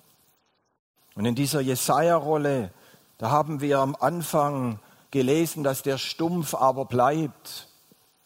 Und 1.15 1.27
in 1.27 1.37
dieser 1.37 1.61
Jesaja-Rolle, 1.61 2.73
da 3.19 3.31
haben 3.31 3.61
wir 3.61 3.79
am 3.79 3.95
Anfang 3.95 4.81
gelesen, 5.13 5.63
dass 5.63 5.83
der 5.83 5.99
Stumpf 5.99 6.55
aber 6.55 6.87
bleibt. 6.87 7.69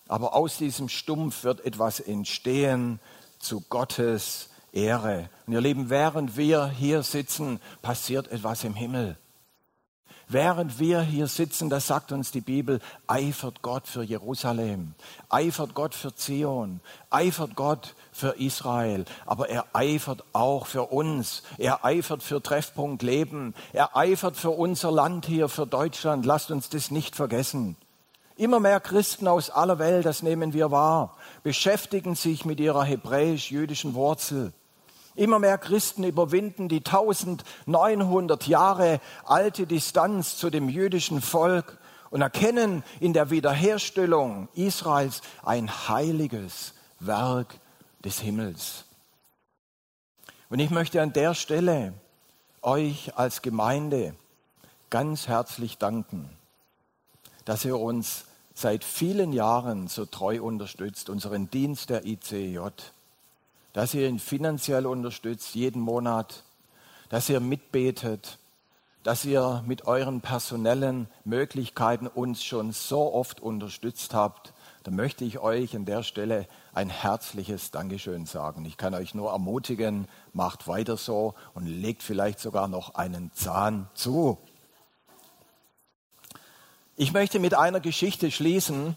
Aber 0.09 0.35
aus 0.35 0.57
diesem 0.57 0.89
Stumpf 0.89 1.45
wird 1.45 1.65
etwas 1.67 2.01
entstehen 2.01 2.99
zu 3.39 3.61
Gottes 3.69 4.49
Ehre. 4.73 5.29
Und 5.47 5.53
ihr 5.53 5.61
Lieben, 5.61 5.91
während 5.91 6.39
wir 6.39 6.69
hier 6.69 7.03
sitzen, 7.03 7.61
passiert 7.83 8.29
etwas 8.29 8.65
im 8.65 8.75
Himmel. 8.75 9.19
Während 10.29 10.81
wir 10.81 11.03
hier 11.03 11.29
sitzen, 11.29 11.71
das 11.71 11.87
sagt 11.87 12.11
uns 12.11 12.33
die 12.33 12.41
Bibel, 12.41 12.81
eifert 13.07 13.62
Gott 13.62 13.87
für 13.87 14.03
Jerusalem, 14.03 14.95
eifert 15.29 15.75
Gott 15.75 15.95
für 15.95 16.17
Zion, 16.17 16.81
eifert 17.11 17.55
Gott 17.55 17.95
für 18.11 18.31
Israel, 18.41 19.05
aber 19.25 19.51
er 19.51 19.67
eifert 19.73 20.25
auch 20.33 20.67
für 20.67 20.87
uns. 20.87 21.45
Er 21.59 21.85
eifert 21.85 22.25
für 22.25 22.43
Treffpunkt 22.43 23.05
Leben. 23.05 23.55
Er 23.73 23.97
eifert 23.97 24.37
für 24.37 24.51
unser 24.51 24.91
Land 24.91 25.27
hier, 25.27 25.49
für 25.49 25.67
Deutschland. 25.67 26.27
Lasst 26.27 26.51
uns 26.51 26.71
das 26.71 26.91
nicht 26.91 27.15
vergessen. 27.15 27.77
Immer 28.37 28.59
mehr 28.59 28.81
Christen 28.81 29.29
aus 29.29 29.49
aller 29.49 29.79
Welt, 29.79 30.05
das 30.05 30.23
nehmen 30.25 30.53
wir 30.53 30.73
wahr, 30.73 31.17
beschäftigen 31.45 32.17
sich 32.17 32.45
mit 32.45 32.59
ihrer 32.59 32.85
hebräisch-jüdischen 32.85 33.95
Wurzel. 33.95 34.53
Immer 35.16 35.38
mehr 35.38 35.57
Christen 35.57 36.05
überwinden 36.05 36.68
die 36.68 36.85
1900 36.85 38.46
Jahre 38.46 39.00
alte 39.24 39.66
Distanz 39.66 40.37
zu 40.37 40.50
dem 40.50 40.68
jüdischen 40.68 41.22
Volk 41.22 41.79
und 42.11 42.20
erkennen 42.20 42.85
in 43.00 43.14
der 43.14 43.31
Wiederherstellung 43.31 44.48
Israels 44.55 45.22
ein 45.42 45.70
heiliges 45.88 46.74
Werk 47.00 47.59
des 48.05 48.20
Himmels. 48.20 48.85
Und 50.50 50.61
ich 50.61 50.70
möchte 50.70 51.00
an 51.00 51.14
der 51.14 51.35
Stelle 51.35 51.94
euch 52.61 53.16
als 53.16 53.40
Gemeinde 53.40 54.14
ganz 54.90 55.29
herzlich 55.29 55.79
danken, 55.79 56.29
dass 57.46 57.64
ihr 57.64 57.79
uns 57.79 58.26
seit 58.55 58.85
vielen 58.85 59.33
Jahren 59.33 59.88
so 59.88 60.05
treu 60.05 60.42
unterstützt, 60.42 61.09
unseren 61.09 61.50
Dienst 61.50 61.88
der 61.88 62.05
ICJ 62.05 62.59
dass 63.77 63.93
ihr 63.93 64.09
ihn 64.09 64.19
finanziell 64.19 64.87
unterstützt 64.87 65.55
jeden 65.55 65.83
Monat, 65.83 66.45
dass 67.11 67.29
ihr 67.29 67.41
mitbetet, 67.41 68.39
dass 69.03 69.27
ihr 69.27 69.62
mit 69.67 69.87
euren 69.87 70.23
personellen 70.23 71.09
Möglichkeiten 71.27 72.07
uns 72.07 72.43
schon 72.43 72.73
so 72.73 73.12
oft 73.12 73.39
unterstützt 73.39 74.15
habt. 74.15 74.55
Da 74.85 74.91
möchte 74.91 75.27
ich 75.27 75.41
euch 75.41 75.77
an 75.77 75.85
der 75.85 76.05
Stelle 76.05 76.49
ein 76.73 76.89
herzliches 76.89 77.71
Dankeschön 77.71 78.25
sagen. 78.25 78.65
Ich 78.65 78.79
kann 78.79 78.95
euch 78.95 79.15
nur 79.15 79.31
ermutigen, 79.33 80.09
macht 80.33 80.69
weiter 80.69 80.97
so 80.97 81.35
und 81.53 81.67
legt 81.67 82.03
vielleicht 82.03 82.41
sogar 82.41 82.69
noch 82.69 82.95
einen 82.95 83.31
Zahn 83.35 83.91
zu. 83.93 84.39
Ich 86.97 87.12
möchte 87.12 87.41
mit 87.41 87.53
einer 87.53 87.81
Geschichte 87.81 88.31
schließen. 88.31 88.97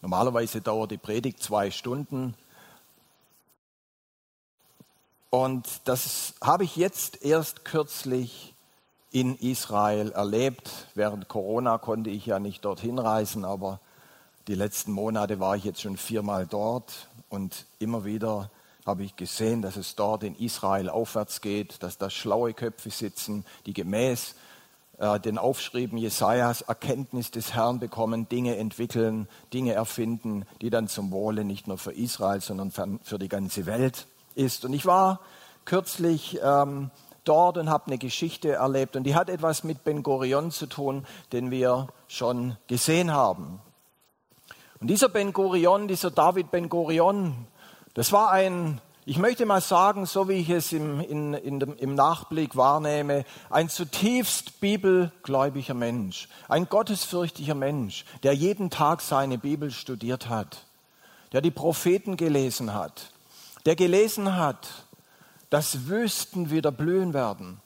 Normalerweise 0.00 0.62
dauert 0.62 0.90
die 0.90 0.96
Predigt 0.96 1.42
zwei 1.42 1.70
Stunden. 1.70 2.34
Und 5.34 5.66
das 5.86 6.34
habe 6.40 6.62
ich 6.62 6.76
jetzt 6.76 7.24
erst 7.24 7.64
kürzlich 7.64 8.54
in 9.10 9.34
Israel 9.34 10.12
erlebt. 10.12 10.70
Während 10.94 11.26
Corona 11.26 11.76
konnte 11.78 12.08
ich 12.08 12.24
ja 12.24 12.38
nicht 12.38 12.64
dorthin 12.64 13.00
reisen, 13.00 13.44
aber 13.44 13.80
die 14.46 14.54
letzten 14.54 14.92
Monate 14.92 15.40
war 15.40 15.56
ich 15.56 15.64
jetzt 15.64 15.80
schon 15.80 15.96
viermal 15.96 16.46
dort 16.46 17.08
und 17.30 17.66
immer 17.80 18.04
wieder 18.04 18.48
habe 18.86 19.02
ich 19.02 19.16
gesehen, 19.16 19.60
dass 19.60 19.74
es 19.74 19.96
dort 19.96 20.22
in 20.22 20.36
Israel 20.36 20.88
aufwärts 20.88 21.40
geht, 21.40 21.82
dass 21.82 21.98
da 21.98 22.10
schlaue 22.10 22.54
Köpfe 22.54 22.90
sitzen, 22.90 23.44
die 23.66 23.72
gemäß 23.72 24.36
äh, 24.98 25.18
den 25.18 25.38
Aufschrieben 25.38 25.98
Jesajas 25.98 26.60
Erkenntnis 26.60 27.32
des 27.32 27.54
Herrn 27.54 27.80
bekommen, 27.80 28.28
Dinge 28.28 28.56
entwickeln, 28.56 29.26
Dinge 29.52 29.72
erfinden, 29.72 30.46
die 30.60 30.70
dann 30.70 30.86
zum 30.86 31.10
Wohle 31.10 31.42
nicht 31.44 31.66
nur 31.66 31.78
für 31.78 31.92
Israel, 31.92 32.40
sondern 32.40 32.70
für 33.02 33.18
die 33.18 33.28
ganze 33.28 33.66
Welt 33.66 34.06
ist. 34.34 34.64
Und 34.64 34.72
ich 34.72 34.86
war 34.86 35.20
kürzlich 35.64 36.38
ähm, 36.42 36.90
dort 37.24 37.58
und 37.58 37.70
habe 37.70 37.86
eine 37.86 37.98
Geschichte 37.98 38.52
erlebt 38.52 38.96
und 38.96 39.04
die 39.04 39.14
hat 39.14 39.28
etwas 39.28 39.64
mit 39.64 39.84
Ben 39.84 40.02
Gurion 40.02 40.50
zu 40.50 40.66
tun, 40.66 41.06
den 41.32 41.50
wir 41.50 41.88
schon 42.06 42.56
gesehen 42.66 43.12
haben. 43.12 43.60
Und 44.80 44.88
dieser 44.88 45.08
Ben 45.08 45.32
Gurion, 45.32 45.88
dieser 45.88 46.10
David 46.10 46.50
Ben 46.50 46.68
Gurion, 46.68 47.46
das 47.94 48.12
war 48.12 48.30
ein, 48.30 48.80
ich 49.06 49.18
möchte 49.18 49.46
mal 49.46 49.60
sagen, 49.60 50.04
so 50.04 50.28
wie 50.28 50.34
ich 50.34 50.50
es 50.50 50.72
im, 50.72 51.00
in, 51.00 51.32
in 51.34 51.60
dem, 51.60 51.76
im 51.76 51.94
Nachblick 51.94 52.56
wahrnehme, 52.56 53.24
ein 53.48 53.68
zutiefst 53.68 54.60
bibelgläubiger 54.60 55.74
Mensch, 55.74 56.28
ein 56.48 56.68
gottesfürchtiger 56.68 57.54
Mensch, 57.54 58.04
der 58.22 58.34
jeden 58.34 58.68
Tag 58.68 59.00
seine 59.00 59.38
Bibel 59.38 59.70
studiert 59.70 60.28
hat, 60.28 60.66
der 61.32 61.40
die 61.40 61.50
Propheten 61.50 62.16
gelesen 62.16 62.74
hat, 62.74 63.13
der 63.66 63.76
gelesen 63.76 64.36
hat, 64.36 64.68
dass 65.50 65.86
Wüsten 65.88 66.50
wieder 66.50 66.72
blühen 66.72 67.14
werden. 67.14 67.60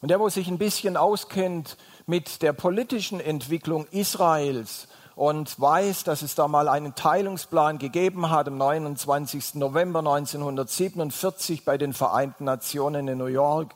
Und 0.00 0.08
der, 0.08 0.20
wo 0.20 0.28
sich 0.28 0.48
ein 0.48 0.58
bisschen 0.58 0.96
auskennt 0.96 1.76
mit 2.06 2.42
der 2.42 2.52
politischen 2.52 3.20
Entwicklung 3.20 3.86
Israels 3.90 4.88
und 5.16 5.58
weiß, 5.60 6.04
dass 6.04 6.22
es 6.22 6.34
da 6.34 6.48
mal 6.48 6.68
einen 6.68 6.94
Teilungsplan 6.94 7.78
gegeben 7.78 8.30
hat 8.30 8.48
am 8.48 8.58
29. 8.58 9.54
November 9.54 10.00
1947 10.00 11.64
bei 11.64 11.78
den 11.78 11.92
Vereinten 11.92 12.44
Nationen 12.44 13.08
in 13.08 13.18
New 13.18 13.26
York, 13.26 13.74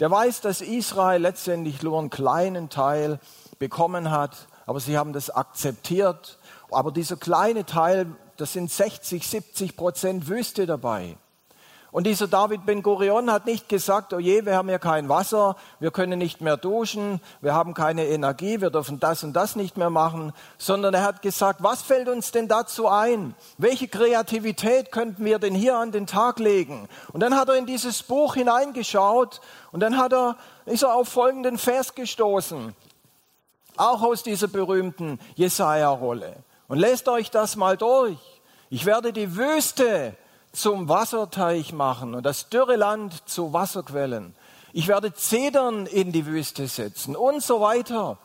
der 0.00 0.10
weiß, 0.10 0.42
dass 0.42 0.60
Israel 0.60 1.22
letztendlich 1.22 1.82
nur 1.82 1.98
einen 1.98 2.10
kleinen 2.10 2.68
Teil 2.68 3.18
bekommen 3.58 4.10
hat, 4.10 4.48
aber 4.66 4.80
sie 4.80 4.98
haben 4.98 5.12
das 5.12 5.30
akzeptiert. 5.30 6.38
Aber 6.70 6.92
dieser 6.92 7.16
kleine 7.16 7.64
Teil, 7.64 8.06
das 8.36 8.52
sind 8.52 8.70
60, 8.70 9.26
70 9.26 9.76
Prozent 9.76 10.28
Wüste 10.28 10.66
dabei. 10.66 11.16
Und 11.96 12.06
dieser 12.06 12.26
David 12.26 12.66
Ben 12.66 12.82
Gurion 12.82 13.30
hat 13.30 13.46
nicht 13.46 13.70
gesagt, 13.70 14.12
oh 14.12 14.18
je, 14.18 14.44
wir 14.44 14.54
haben 14.54 14.68
ja 14.68 14.78
kein 14.78 15.08
Wasser, 15.08 15.56
wir 15.80 15.90
können 15.90 16.18
nicht 16.18 16.42
mehr 16.42 16.58
duschen, 16.58 17.22
wir 17.40 17.54
haben 17.54 17.72
keine 17.72 18.06
Energie, 18.06 18.60
wir 18.60 18.68
dürfen 18.68 19.00
das 19.00 19.24
und 19.24 19.32
das 19.32 19.56
nicht 19.56 19.78
mehr 19.78 19.88
machen, 19.88 20.34
sondern 20.58 20.92
er 20.92 21.04
hat 21.04 21.22
gesagt, 21.22 21.62
was 21.62 21.80
fällt 21.80 22.10
uns 22.10 22.32
denn 22.32 22.48
dazu 22.48 22.86
ein? 22.86 23.34
Welche 23.56 23.88
Kreativität 23.88 24.92
könnten 24.92 25.24
wir 25.24 25.38
denn 25.38 25.54
hier 25.54 25.78
an 25.78 25.90
den 25.90 26.06
Tag 26.06 26.38
legen? 26.38 26.86
Und 27.14 27.20
dann 27.20 27.34
hat 27.34 27.48
er 27.48 27.54
in 27.54 27.64
dieses 27.64 28.02
Buch 28.02 28.34
hineingeschaut 28.34 29.40
und 29.72 29.80
dann 29.80 29.96
hat 29.96 30.12
er, 30.12 30.36
ist 30.66 30.82
er 30.82 30.94
auf 30.94 31.08
folgenden 31.08 31.56
Vers 31.56 31.94
gestoßen, 31.94 32.74
auch 33.78 34.02
aus 34.02 34.22
dieser 34.22 34.48
berühmten 34.48 35.18
Jesaja-Rolle. 35.36 36.36
Und 36.68 36.78
lest 36.78 37.08
euch 37.08 37.30
das 37.30 37.56
mal 37.56 37.76
durch. 37.76 38.18
Ich 38.70 38.86
werde 38.86 39.12
die 39.12 39.36
Wüste 39.36 40.16
zum 40.52 40.88
Wasserteich 40.88 41.72
machen 41.72 42.14
und 42.14 42.24
das 42.24 42.48
dürre 42.48 42.76
Land 42.76 43.28
zu 43.28 43.52
Wasserquellen. 43.52 44.34
Ich 44.72 44.88
werde 44.88 45.14
Zedern 45.14 45.86
in 45.86 46.12
die 46.12 46.26
Wüste 46.26 46.66
setzen 46.66 47.14
und 47.14 47.42
so 47.42 47.60
weiter. 47.60 48.18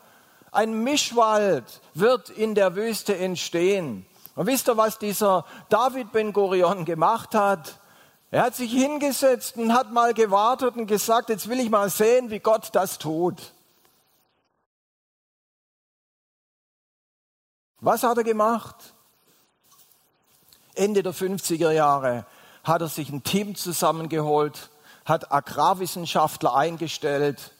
Ein 0.50 0.82
Mischwald 0.82 1.64
wird 1.94 2.30
in 2.30 2.54
der 2.54 2.74
Wüste 2.74 3.16
entstehen. 3.16 4.06
Und 4.34 4.46
wisst 4.46 4.68
ihr, 4.68 4.76
was 4.76 4.98
dieser 4.98 5.44
David 5.68 6.12
Ben 6.12 6.32
Gurion 6.32 6.84
gemacht 6.84 7.34
hat? 7.34 7.78
Er 8.30 8.42
hat 8.42 8.54
sich 8.54 8.72
hingesetzt 8.72 9.56
und 9.56 9.74
hat 9.74 9.92
mal 9.92 10.14
gewartet 10.14 10.76
und 10.76 10.86
gesagt, 10.86 11.28
jetzt 11.28 11.48
will 11.48 11.60
ich 11.60 11.70
mal 11.70 11.90
sehen, 11.90 12.30
wie 12.30 12.38
Gott 12.38 12.70
das 12.72 12.98
tut. 12.98 13.36
Was 17.84 18.04
hat 18.04 18.16
er 18.16 18.22
gemacht? 18.22 18.76
Ende 20.76 21.02
der 21.02 21.12
50er 21.12 21.72
Jahre 21.72 22.24
hat 22.62 22.80
er 22.80 22.86
sich 22.86 23.10
ein 23.10 23.24
Team 23.24 23.56
zusammengeholt, 23.56 24.70
hat 25.04 25.32
Agrarwissenschaftler 25.32 26.54
eingestellt, 26.54 27.50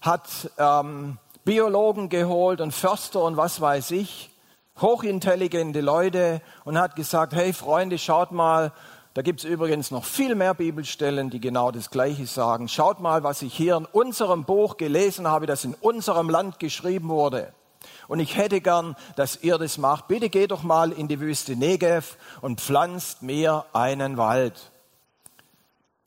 hat 0.00 0.50
ähm, 0.56 1.18
Biologen 1.44 2.08
geholt 2.08 2.62
und 2.62 2.72
Förster 2.72 3.22
und 3.22 3.36
was 3.36 3.60
weiß 3.60 3.90
ich, 3.90 4.30
hochintelligente 4.80 5.82
Leute 5.82 6.40
und 6.64 6.78
hat 6.78 6.96
gesagt, 6.96 7.34
hey 7.34 7.52
Freunde, 7.52 7.98
schaut 7.98 8.32
mal, 8.32 8.72
da 9.12 9.20
gibt 9.20 9.40
es 9.40 9.44
übrigens 9.44 9.90
noch 9.90 10.06
viel 10.06 10.36
mehr 10.36 10.54
Bibelstellen, 10.54 11.28
die 11.28 11.38
genau 11.38 11.70
das 11.70 11.90
Gleiche 11.90 12.26
sagen. 12.26 12.68
Schaut 12.68 13.00
mal, 13.00 13.24
was 13.24 13.42
ich 13.42 13.52
hier 13.52 13.76
in 13.76 13.84
unserem 13.84 14.44
Buch 14.44 14.78
gelesen 14.78 15.28
habe, 15.28 15.44
das 15.44 15.66
in 15.66 15.74
unserem 15.74 16.30
Land 16.30 16.60
geschrieben 16.60 17.10
wurde. 17.10 17.52
Und 18.08 18.20
ich 18.20 18.36
hätte 18.36 18.60
gern, 18.60 18.96
dass 19.16 19.42
ihr 19.42 19.58
das 19.58 19.78
macht. 19.78 20.08
Bitte 20.08 20.30
geht 20.30 20.50
doch 20.50 20.62
mal 20.62 20.92
in 20.92 21.08
die 21.08 21.20
Wüste 21.20 21.56
Negev 21.56 22.16
und 22.40 22.60
pflanzt 22.60 23.22
mir 23.22 23.66
einen 23.72 24.16
Wald. 24.16 24.70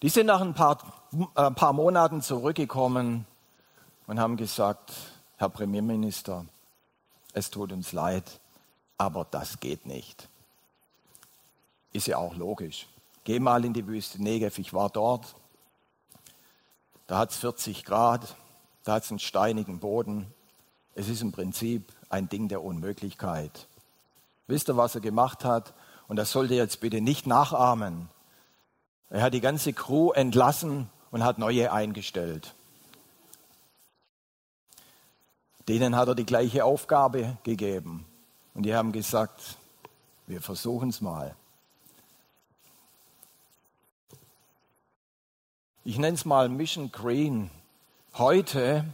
Die 0.01 0.09
sind 0.09 0.27
nach 0.27 0.41
ein 0.41 0.53
paar, 0.53 0.77
ein 1.35 1.55
paar 1.55 1.73
Monaten 1.73 2.21
zurückgekommen 2.21 3.25
und 4.07 4.19
haben 4.19 4.37
gesagt, 4.37 4.93
Herr 5.37 5.49
Premierminister, 5.49 6.45
es 7.33 7.49
tut 7.49 7.71
uns 7.71 7.91
leid, 7.91 8.39
aber 8.97 9.25
das 9.29 9.59
geht 9.59 9.85
nicht. 9.85 10.29
Ist 11.91 12.07
ja 12.07 12.17
auch 12.17 12.35
logisch. 12.35 12.87
Geh 13.25 13.39
mal 13.39 13.65
in 13.65 13.73
die 13.73 13.87
Wüste 13.87 14.23
Negev, 14.23 14.59
ich 14.59 14.73
war 14.73 14.89
dort. 14.89 15.35
Da 17.07 17.17
hat 17.17 17.31
es 17.31 17.37
40 17.37 17.83
Grad, 17.83 18.35
da 18.83 18.93
hat 18.93 19.03
es 19.03 19.09
einen 19.09 19.19
steinigen 19.19 19.79
Boden. 19.79 20.33
Es 20.95 21.07
ist 21.07 21.21
im 21.21 21.31
Prinzip 21.31 21.91
ein 22.09 22.29
Ding 22.29 22.47
der 22.47 22.63
Unmöglichkeit. 22.63 23.67
Wisst 24.47 24.69
ihr, 24.69 24.77
was 24.77 24.95
er 24.95 25.01
gemacht 25.01 25.45
hat? 25.45 25.73
Und 26.07 26.15
das 26.15 26.31
sollt 26.31 26.51
ihr 26.51 26.57
jetzt 26.57 26.79
bitte 26.81 27.01
nicht 27.01 27.27
nachahmen. 27.27 28.09
Er 29.09 29.21
hat 29.21 29.33
die 29.33 29.41
ganze 29.41 29.73
Crew 29.73 30.11
entlassen 30.11 30.89
und 31.11 31.23
hat 31.23 31.37
neue 31.37 31.71
eingestellt. 31.71 32.53
Denen 35.67 35.95
hat 35.95 36.07
er 36.07 36.15
die 36.15 36.25
gleiche 36.25 36.65
Aufgabe 36.65 37.37
gegeben. 37.43 38.05
Und 38.55 38.63
die 38.63 38.75
haben 38.75 38.91
gesagt, 38.91 39.57
wir 40.25 40.41
versuchen 40.41 40.89
es 40.89 40.99
mal. 40.99 41.35
Ich 45.85 45.97
nenne 45.97 46.15
es 46.15 46.25
mal 46.25 46.49
Mission 46.49 46.91
Green. 46.91 47.49
Heute 48.15 48.85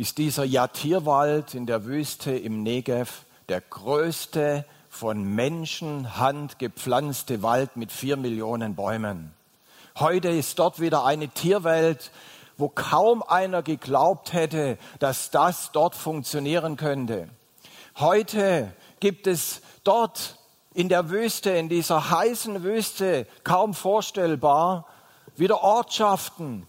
ist 0.00 0.16
dieser 0.16 0.44
Yatirwald 0.44 1.52
in 1.52 1.66
der 1.66 1.84
Wüste 1.84 2.30
im 2.30 2.62
Negev 2.62 3.26
der 3.50 3.60
größte 3.60 4.64
von 4.88 5.22
Menschenhand 5.22 6.58
gepflanzte 6.58 7.42
Wald 7.42 7.76
mit 7.76 7.92
vier 7.92 8.16
Millionen 8.16 8.76
Bäumen. 8.76 9.34
Heute 9.98 10.30
ist 10.30 10.58
dort 10.58 10.80
wieder 10.80 11.04
eine 11.04 11.28
Tierwelt, 11.28 12.12
wo 12.56 12.70
kaum 12.70 13.22
einer 13.22 13.62
geglaubt 13.62 14.32
hätte, 14.32 14.78
dass 15.00 15.30
das 15.30 15.70
dort 15.70 15.94
funktionieren 15.94 16.78
könnte. 16.78 17.28
Heute 17.98 18.72
gibt 19.00 19.26
es 19.26 19.60
dort 19.84 20.38
in 20.72 20.88
der 20.88 21.10
Wüste, 21.10 21.50
in 21.50 21.68
dieser 21.68 22.08
heißen 22.08 22.62
Wüste, 22.62 23.26
kaum 23.44 23.74
vorstellbar, 23.74 24.86
wieder 25.36 25.62
Ortschaften, 25.62 26.66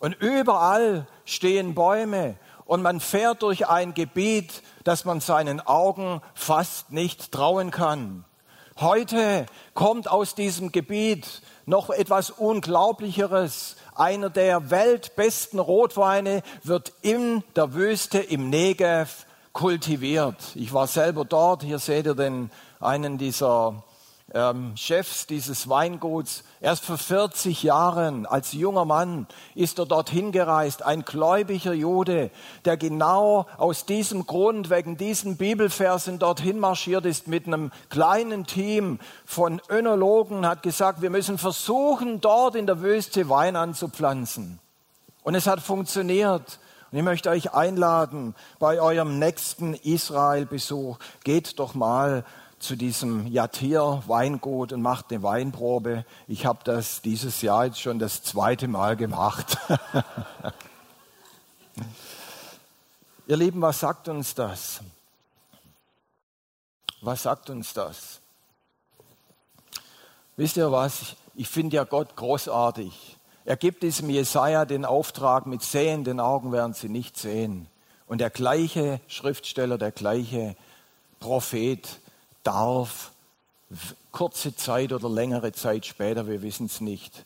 und 0.00 0.14
überall 0.14 1.06
stehen 1.24 1.74
Bäume 1.76 2.36
und 2.64 2.82
man 2.82 2.98
fährt 2.98 3.42
durch 3.42 3.68
ein 3.68 3.94
Gebiet, 3.94 4.62
das 4.82 5.04
man 5.04 5.20
seinen 5.20 5.60
Augen 5.60 6.20
fast 6.34 6.90
nicht 6.90 7.30
trauen 7.30 7.70
kann. 7.70 8.24
Heute 8.80 9.46
kommt 9.74 10.10
aus 10.10 10.34
diesem 10.34 10.72
Gebiet 10.72 11.42
noch 11.66 11.90
etwas 11.90 12.30
Unglaublicheres. 12.30 13.76
Einer 13.94 14.30
der 14.30 14.70
weltbesten 14.70 15.58
Rotweine 15.58 16.42
wird 16.62 16.92
in 17.02 17.44
der 17.54 17.74
Wüste 17.74 18.18
im 18.18 18.48
Negev 18.48 19.26
kultiviert. 19.52 20.36
Ich 20.54 20.72
war 20.72 20.86
selber 20.86 21.26
dort. 21.26 21.62
Hier 21.62 21.78
seht 21.78 22.06
ihr 22.06 22.14
den, 22.14 22.50
einen 22.80 23.18
dieser 23.18 23.84
ähm, 24.34 24.76
Chefs 24.76 25.26
dieses 25.26 25.68
Weinguts. 25.68 26.44
Erst 26.60 26.84
vor 26.84 26.98
40 26.98 27.62
Jahren, 27.62 28.26
als 28.26 28.52
junger 28.52 28.84
Mann, 28.84 29.26
ist 29.54 29.78
er 29.78 29.86
dorthin 29.86 30.32
gereist, 30.32 30.82
ein 30.82 31.04
gläubiger 31.04 31.72
Jude, 31.72 32.30
der 32.64 32.76
genau 32.76 33.46
aus 33.56 33.86
diesem 33.86 34.26
Grund, 34.26 34.70
wegen 34.70 34.96
diesen 34.96 35.36
Bibelversen 35.36 36.18
dorthin 36.18 36.58
marschiert 36.58 37.06
ist 37.06 37.28
mit 37.28 37.46
einem 37.46 37.70
kleinen 37.88 38.46
Team 38.46 38.98
von 39.24 39.60
Önologen, 39.68 40.46
hat 40.46 40.62
gesagt, 40.62 41.02
wir 41.02 41.10
müssen 41.10 41.38
versuchen, 41.38 42.20
dort 42.20 42.54
in 42.54 42.66
der 42.66 42.82
Wüste 42.82 43.28
Wein 43.28 43.56
anzupflanzen. 43.56 44.58
Und 45.22 45.34
es 45.34 45.46
hat 45.46 45.60
funktioniert. 45.60 46.58
Und 46.90 46.98
ich 46.98 47.04
möchte 47.04 47.30
euch 47.30 47.54
einladen, 47.54 48.34
bei 48.58 48.80
eurem 48.80 49.18
nächsten 49.20 49.74
Israel-Besuch, 49.74 50.98
geht 51.22 51.58
doch 51.60 51.74
mal 51.74 52.24
zu 52.60 52.76
diesem 52.76 53.26
Jatir 53.26 54.04
Weingut 54.06 54.72
und 54.72 54.82
macht 54.82 55.10
eine 55.10 55.24
Weinprobe. 55.24 56.04
Ich 56.28 56.46
habe 56.46 56.60
das 56.62 57.00
dieses 57.02 57.42
Jahr 57.42 57.64
jetzt 57.64 57.80
schon 57.80 57.98
das 57.98 58.22
zweite 58.22 58.68
Mal 58.68 58.96
gemacht. 58.96 59.56
Ihr 63.26 63.36
Lieben, 63.36 63.62
was 63.62 63.80
sagt 63.80 64.08
uns 64.08 64.34
das? 64.34 64.80
Was 67.00 67.22
sagt 67.22 67.48
uns 67.48 67.72
das? 67.72 68.20
Wisst 70.36 70.58
ihr 70.58 70.70
was? 70.70 71.16
Ich 71.34 71.48
finde 71.48 71.76
ja 71.76 71.84
Gott 71.84 72.14
großartig. 72.14 73.16
Er 73.46 73.56
gibt 73.56 73.82
diesem 73.82 74.10
Jesaja 74.10 74.66
den 74.66 74.84
Auftrag, 74.84 75.46
mit 75.46 75.62
sehenden 75.62 76.20
Augen 76.20 76.52
werden 76.52 76.74
sie 76.74 76.90
nicht 76.90 77.16
sehen. 77.16 77.68
Und 78.06 78.18
der 78.18 78.28
gleiche 78.28 79.00
Schriftsteller, 79.08 79.78
der 79.78 79.92
gleiche 79.92 80.56
Prophet 81.20 81.88
darf 82.42 83.12
kurze 84.12 84.54
Zeit 84.56 84.92
oder 84.92 85.08
längere 85.08 85.52
Zeit 85.52 85.86
später, 85.86 86.26
wir 86.26 86.42
wissen 86.42 86.66
es 86.66 86.80
nicht, 86.80 87.24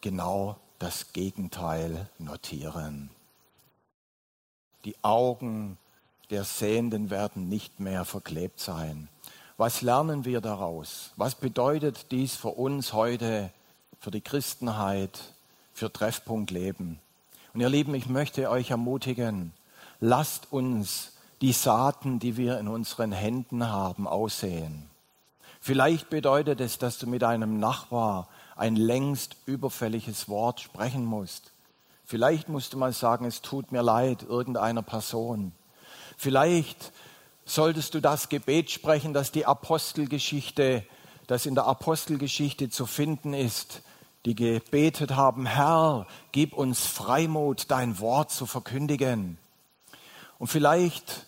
genau 0.00 0.56
das 0.78 1.12
Gegenteil 1.12 2.08
notieren. 2.18 3.10
Die 4.84 4.96
Augen 5.02 5.76
der 6.30 6.44
Sehenden 6.44 7.10
werden 7.10 7.48
nicht 7.48 7.80
mehr 7.80 8.04
verklebt 8.04 8.60
sein. 8.60 9.08
Was 9.56 9.82
lernen 9.82 10.24
wir 10.24 10.40
daraus? 10.40 11.10
Was 11.16 11.34
bedeutet 11.34 12.10
dies 12.12 12.34
für 12.34 12.48
uns 12.48 12.92
heute, 12.92 13.50
für 13.98 14.10
die 14.10 14.22
Christenheit, 14.22 15.34
für 15.74 15.92
Treffpunkt 15.92 16.50
Leben? 16.50 16.98
Und 17.52 17.60
ihr 17.60 17.68
Lieben, 17.68 17.94
ich 17.94 18.06
möchte 18.06 18.48
euch 18.48 18.70
ermutigen, 18.70 19.52
lasst 19.98 20.50
uns 20.52 21.12
die 21.40 21.52
Saaten, 21.52 22.18
die 22.18 22.36
wir 22.36 22.58
in 22.58 22.68
unseren 22.68 23.12
Händen 23.12 23.68
haben, 23.68 24.06
aussehen. 24.06 24.90
Vielleicht 25.60 26.10
bedeutet 26.10 26.60
es, 26.60 26.78
dass 26.78 26.98
du 26.98 27.06
mit 27.06 27.22
einem 27.24 27.58
Nachbar 27.58 28.28
ein 28.56 28.76
längst 28.76 29.36
überfälliges 29.46 30.28
Wort 30.28 30.60
sprechen 30.60 31.04
musst. 31.04 31.52
Vielleicht 32.04 32.48
musst 32.48 32.72
du 32.72 32.78
mal 32.78 32.92
sagen, 32.92 33.24
es 33.24 33.40
tut 33.40 33.72
mir 33.72 33.82
leid, 33.82 34.22
irgendeiner 34.22 34.82
Person. 34.82 35.52
Vielleicht 36.16 36.92
solltest 37.44 37.94
du 37.94 38.00
das 38.00 38.28
Gebet 38.28 38.70
sprechen, 38.70 39.12
das 39.14 39.32
die 39.32 39.46
Apostelgeschichte, 39.46 40.84
das 41.26 41.46
in 41.46 41.54
der 41.54 41.66
Apostelgeschichte 41.66 42.68
zu 42.68 42.86
finden 42.86 43.32
ist, 43.32 43.82
die 44.24 44.34
gebetet 44.34 45.16
haben, 45.16 45.46
Herr, 45.46 46.06
gib 46.32 46.52
uns 46.52 46.86
Freimut, 46.86 47.70
dein 47.70 47.98
Wort 48.00 48.30
zu 48.30 48.44
verkündigen. 48.44 49.38
Und 50.38 50.48
vielleicht 50.48 51.26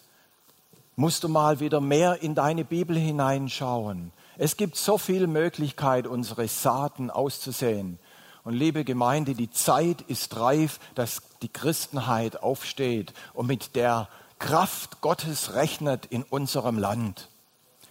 musst 0.97 1.25
du 1.25 1.29
mal 1.29 1.61
wieder 1.61 1.81
mehr 1.81 2.23
in 2.23 2.35
deine 2.35 2.65
Bibel 2.65 2.97
hineinschauen. 2.97 4.13
Es 4.37 4.57
gibt 4.57 4.77
so 4.77 4.99
viel 4.99 5.27
Möglichkeit, 5.27 6.07
unsere 6.07 6.49
Saaten 6.49 7.11
auszusehen. 7.11 7.99
Und 8.45 8.55
liebe 8.55 8.85
Gemeinde, 8.85 9.35
die 9.35 9.51
Zeit 9.51 10.03
ist 10.03 10.37
reif, 10.37 10.81
dass 10.95 11.23
die 11.43 11.49
Christenheit 11.49 12.43
aufsteht 12.43 13.13
und 13.35 13.47
mit 13.47 13.77
der 13.77 14.09
Kraft 14.39 15.01
Gottes 15.01 15.55
rechnet 15.55 16.07
in 16.07 16.25
unserem 16.25 16.77
Land. 16.77 17.29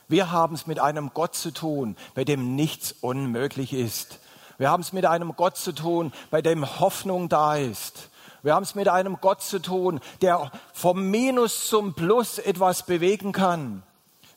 Wir 0.10 0.32
haben 0.32 0.56
es 0.56 0.68
mit 0.68 0.80
einem 0.80 1.12
Gott 1.14 1.36
zu 1.36 1.52
tun, 1.52 1.96
bei 2.16 2.26
dem 2.26 2.56
nichts 2.56 2.92
unmöglich 3.00 3.72
ist. 3.72 4.20
Wir 4.58 4.70
haben 4.70 4.82
es 4.82 4.92
mit 4.92 5.06
einem 5.06 5.36
Gott 5.38 5.56
zu 5.56 5.72
tun, 5.72 6.12
bei 6.30 6.42
dem 6.42 6.80
Hoffnung 6.80 7.30
da 7.30 7.56
ist. 7.56 8.10
Wir 8.44 8.56
haben 8.56 8.64
es 8.64 8.76
mit 8.76 8.88
einem 8.88 9.18
Gott 9.22 9.42
zu 9.42 9.60
tun, 9.60 10.00
der 10.22 10.52
vom 10.74 11.12
Minus 11.12 11.68
zum 11.68 11.94
Plus 11.94 12.40
etwas 12.40 12.86
bewegen 12.86 13.32
kann. 13.32 13.84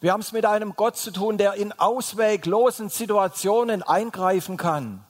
Wir 0.01 0.13
haben 0.13 0.21
es 0.21 0.33
mit 0.33 0.45
einem 0.45 0.75
Gott 0.77 0.97
zu 0.97 1.11
tun, 1.11 1.39
der 1.39 1.55
in 1.55 1.73
ausweglosen 1.73 2.91
Situationen 2.91 3.83
eingreifen 3.83 4.59
kann. 4.59 5.05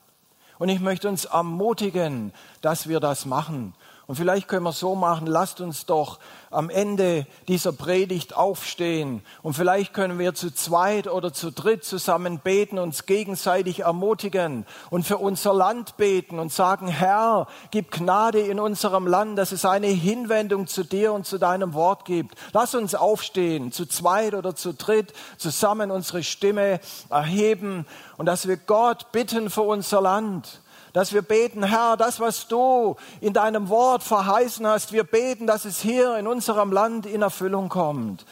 Und 0.57 0.69
ich 0.69 0.79
möchte 0.79 1.09
uns 1.09 1.25
ermutigen, 1.25 2.31
dass 2.61 2.87
wir 2.87 3.01
das 3.01 3.25
machen 3.25 3.73
und 4.07 4.15
vielleicht 4.15 4.47
können 4.47 4.63
wir 4.63 4.71
so 4.71 4.95
machen, 4.95 5.27
lasst 5.27 5.61
uns 5.61 5.85
doch 5.85 6.19
am 6.51 6.69
Ende 6.69 7.25
dieser 7.47 7.71
Predigt 7.71 8.35
aufstehen 8.35 9.21
und 9.41 9.53
vielleicht 9.53 9.93
können 9.93 10.19
wir 10.19 10.33
zu 10.33 10.53
zweit 10.53 11.07
oder 11.07 11.33
zu 11.33 11.51
dritt 11.51 11.83
zusammen 11.83 12.39
beten, 12.39 12.77
uns 12.77 13.05
gegenseitig 13.05 13.81
ermutigen 13.81 14.65
und 14.89 15.05
für 15.05 15.17
unser 15.17 15.53
Land 15.53 15.97
beten 15.97 16.39
und 16.39 16.53
sagen, 16.53 16.87
Herr, 16.87 17.47
gib 17.71 17.91
Gnade 17.91 18.39
in 18.39 18.59
unserem 18.59 19.07
Land, 19.07 19.37
dass 19.37 19.51
es 19.51 19.65
eine 19.65 19.87
Hinwendung 19.87 20.67
zu 20.67 20.83
dir 20.83 21.11
und 21.11 21.25
zu 21.25 21.37
deinem 21.37 21.73
Wort 21.73 22.05
gibt. 22.05 22.35
Lass 22.53 22.75
uns 22.75 22.95
aufstehen, 22.95 23.71
zu 23.71 23.85
zweit 23.85 24.33
oder 24.33 24.55
zu 24.55 24.73
dritt, 24.73 25.13
zusammen 25.37 25.91
unsere 25.91 26.23
Stimme 26.23 26.79
erheben 27.09 27.85
und 28.17 28.27
dass 28.27 28.47
wir 28.47 28.57
Gott 28.57 29.11
bitten 29.11 29.49
für 29.49 29.63
unser 29.63 30.01
Land 30.01 30.61
dass 30.95 31.11
wir 31.11 31.23
beten, 31.23 31.61
Herr, 31.61 31.97
das, 31.97 32.21
was 32.21 32.47
du 32.47 32.95
in 33.19 33.33
deinem 33.33 33.67
Wort 33.67 34.01
verheißen 34.01 34.65
hast, 34.65 34.93
wir 34.93 35.03
beten, 35.03 35.45
dass 35.45 35.65
es 35.65 35.81
hier 35.81 36.17
in 36.17 36.25
unserem 36.25 36.71
Land 36.71 37.05
in 37.05 37.21
Erfüllung 37.21 37.67
kommt. 37.67 38.25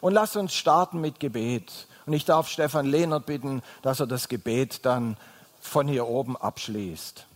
Und 0.00 0.14
lass 0.14 0.34
uns 0.34 0.52
starten 0.52 1.00
mit 1.00 1.20
Gebet. 1.20 1.86
Und 2.06 2.14
ich 2.14 2.24
darf 2.24 2.48
Stefan 2.48 2.86
Lehnert 2.86 3.24
bitten, 3.24 3.62
dass 3.82 4.00
er 4.00 4.08
das 4.08 4.26
Gebet 4.26 4.84
dann 4.84 5.16
von 5.60 5.86
hier 5.86 6.08
oben 6.08 6.36
abschließt. 6.36 7.27